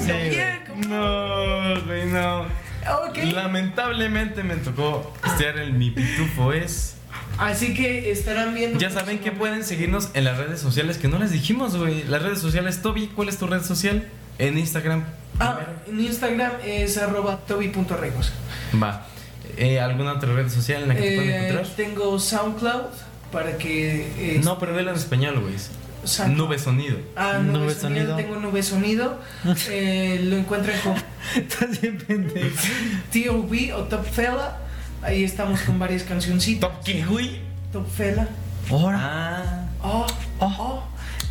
[0.00, 0.88] Sí.
[0.88, 2.40] No, güey, no.
[2.42, 3.18] Ok.
[3.32, 6.96] Lamentablemente me tocó estudiar el Mi Pitufo es.
[7.38, 8.78] Así que estarán viendo.
[8.78, 12.04] Ya saben que pueden seguirnos en las redes sociales que no les dijimos, güey.
[12.04, 14.06] Las redes sociales, Toby, ¿cuál es tu red social?
[14.38, 15.04] En Instagram.
[15.40, 18.32] Ah, en Instagram es arroba toby.regos.
[18.82, 19.06] Va.
[19.56, 21.76] Eh, ¿Alguna otra red social en la que te pueden Eh, encontrar?
[21.76, 22.86] tengo SoundCloud
[23.30, 24.06] para que.
[24.36, 25.54] eh, No, pero vela en español, güey.
[26.28, 26.98] Nube sonido.
[27.16, 28.06] Ah, nube, Nube sonido.
[28.06, 28.16] sonido.
[28.16, 29.20] Tengo nube sonido.
[29.70, 30.94] Eh, lo encuentran con
[31.36, 32.56] Estás bien pendejo.
[33.12, 34.56] TOB o Top Fella.
[35.02, 36.70] Ahí estamos con varias cancioncitas.
[36.70, 37.40] ¿Top qué, güey?
[37.72, 38.28] Top Fella.
[38.70, 38.98] Ahora.
[39.00, 39.66] Ah.
[39.82, 40.06] Oh,
[40.40, 40.82] oh.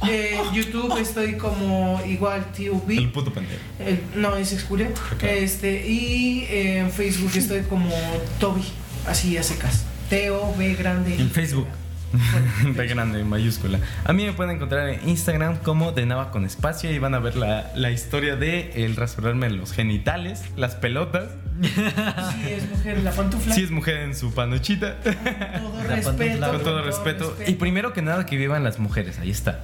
[0.08, 2.90] Eh, YouTube estoy como igual TOB.
[2.92, 3.62] El puto pendejo.
[3.80, 4.88] El- no, es Julio.
[5.14, 5.24] Ok.
[5.24, 7.94] Este, y eh, en Facebook estoy como
[8.40, 8.64] Toby,
[9.08, 9.84] así a secas.
[10.10, 11.16] T-O-B grande.
[11.16, 11.68] En Facebook.
[12.76, 13.80] De grande, en mayúscula.
[14.04, 17.20] A mí me pueden encontrar en Instagram como de Nava con espacio y van a
[17.20, 21.30] ver la, la historia de el rasurarme los genitales, las pelotas.
[21.62, 23.54] Si es mujer, la pantufla.
[23.54, 24.98] Si es mujer en su panochita.
[25.02, 25.14] Todo
[25.88, 26.18] La respeto.
[26.18, 26.50] pantufla.
[26.50, 27.38] Con todo respeto.
[27.48, 29.62] Y primero que nada que vivan las mujeres, ahí está.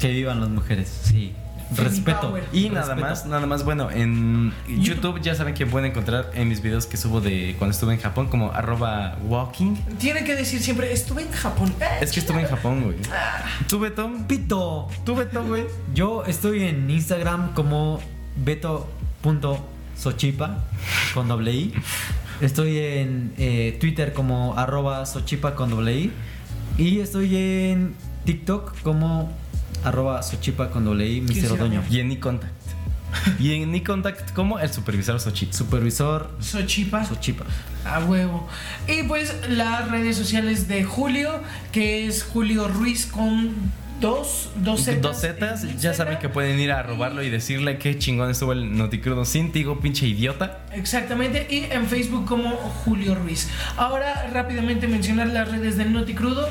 [0.00, 1.32] Que vivan las mujeres, sí.
[1.76, 2.20] Respeto.
[2.28, 2.44] power.
[2.52, 3.08] Y nada Respeto.
[3.08, 6.96] más, nada más, bueno, en YouTube ya saben que pueden encontrar en mis videos que
[6.96, 9.74] subo de cuando estuve en Japón como arroba walking.
[9.98, 11.72] Tiene que decir siempre, estuve en Japón.
[11.80, 12.96] Eh, Es que estuve en Japón, güey.
[13.68, 14.10] ¿Tú, Beto?
[14.26, 14.88] Pito.
[15.04, 15.64] ¿Tú, Beto, güey?
[15.94, 18.00] Yo estoy en Instagram como
[18.36, 20.58] beto.sochipa
[21.14, 21.74] con doble i.
[22.40, 26.12] Estoy en eh, Twitter como arroba sochipa con doble i.
[26.76, 27.94] Y estoy en
[28.24, 29.32] TikTok como
[29.84, 31.52] arroba sochipa con doble i, ¿Qué Mr.
[31.52, 31.82] Otoño.
[31.90, 32.52] Y en iContact.
[33.38, 35.54] Y en iContact como el supervisor Xochitl.
[35.54, 37.04] Supervisor Sochipa.
[37.04, 37.44] Sochipa.
[37.84, 38.46] A huevo.
[38.86, 41.40] Y pues las redes sociales de Julio,
[41.72, 43.54] que es Julio Ruiz con
[44.00, 45.02] dos, dos zetas.
[45.02, 48.76] Dos zetas, ya saben que pueden ir a robarlo y decirle qué chingón estuvo el
[48.76, 50.60] Noticrudo sin tigo, pinche idiota.
[50.72, 53.48] Exactamente, y en Facebook como Julio Ruiz.
[53.76, 56.48] Ahora rápidamente mencionar las redes del Noti Crudo.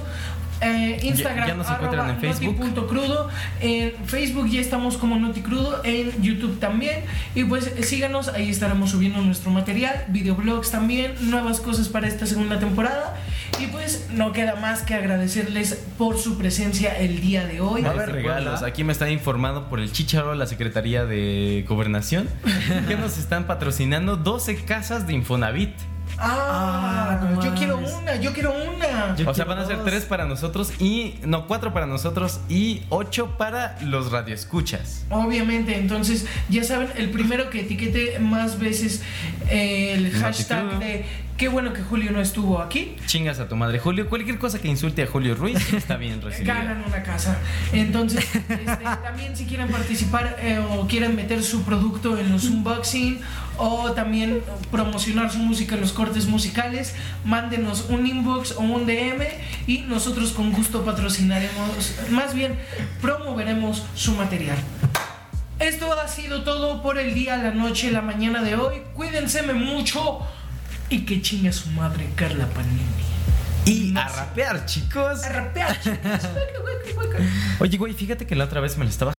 [0.61, 2.59] Eh, Instagram, Ya- ya nos encuentran en Facebook.
[2.59, 3.29] noti.crudo.
[3.61, 5.81] En Facebook ya estamos como Noticrudo.
[5.83, 7.01] En YouTube también.
[7.35, 12.25] Y pues eh, síganos, ahí estaremos subiendo nuestro material, videoblogs también, nuevas cosas para esta
[12.25, 13.15] segunda temporada.
[13.59, 17.81] Y pues no queda más que agradecerles por su presencia el día de hoy.
[17.81, 18.61] Va a haber regalos.
[18.63, 22.27] Aquí me están informando por el Chicharo, la Secretaría de Gobernación,
[22.87, 25.71] que nos están patrocinando 12 casas de Infonavit.
[26.19, 29.15] Ah, Ah, no yo quiero una, yo quiero una.
[29.15, 29.85] Yo o sea, quiero van a ser dos.
[29.85, 31.15] tres para nosotros y.
[31.25, 35.05] No, cuatro para nosotros y ocho para los radioescuchas.
[35.09, 39.01] Obviamente, entonces ya saben, el primero que etiquete más veces
[39.49, 41.05] eh, el hashtag de
[41.37, 44.09] qué bueno que Julio no estuvo aquí, Chingas a tu madre, Julio.
[44.09, 46.55] Cualquier cosa que insulte a Julio Ruiz está bien recibida.
[46.55, 47.37] ganan una casa.
[47.71, 53.19] Entonces, este, también si quieren participar eh, o quieren meter su producto en los unboxing
[53.57, 59.23] o también promocionar su música en los cortes musicales, mándenos un inbox o un DM
[59.67, 62.57] y nosotros con gusto patrocinaremos, más bien
[63.01, 64.57] promoveremos su material.
[65.59, 68.75] Esto ha sido todo por el día, la noche, la mañana de hoy.
[68.93, 70.19] Cuídense mucho
[70.89, 72.81] y que chingue a su madre Carla Panini.
[73.65, 75.23] Y a rapear, chicos.
[75.23, 75.97] A rapear, chicos.
[77.59, 79.13] Oye, güey, fíjate que la otra vez me lo estaba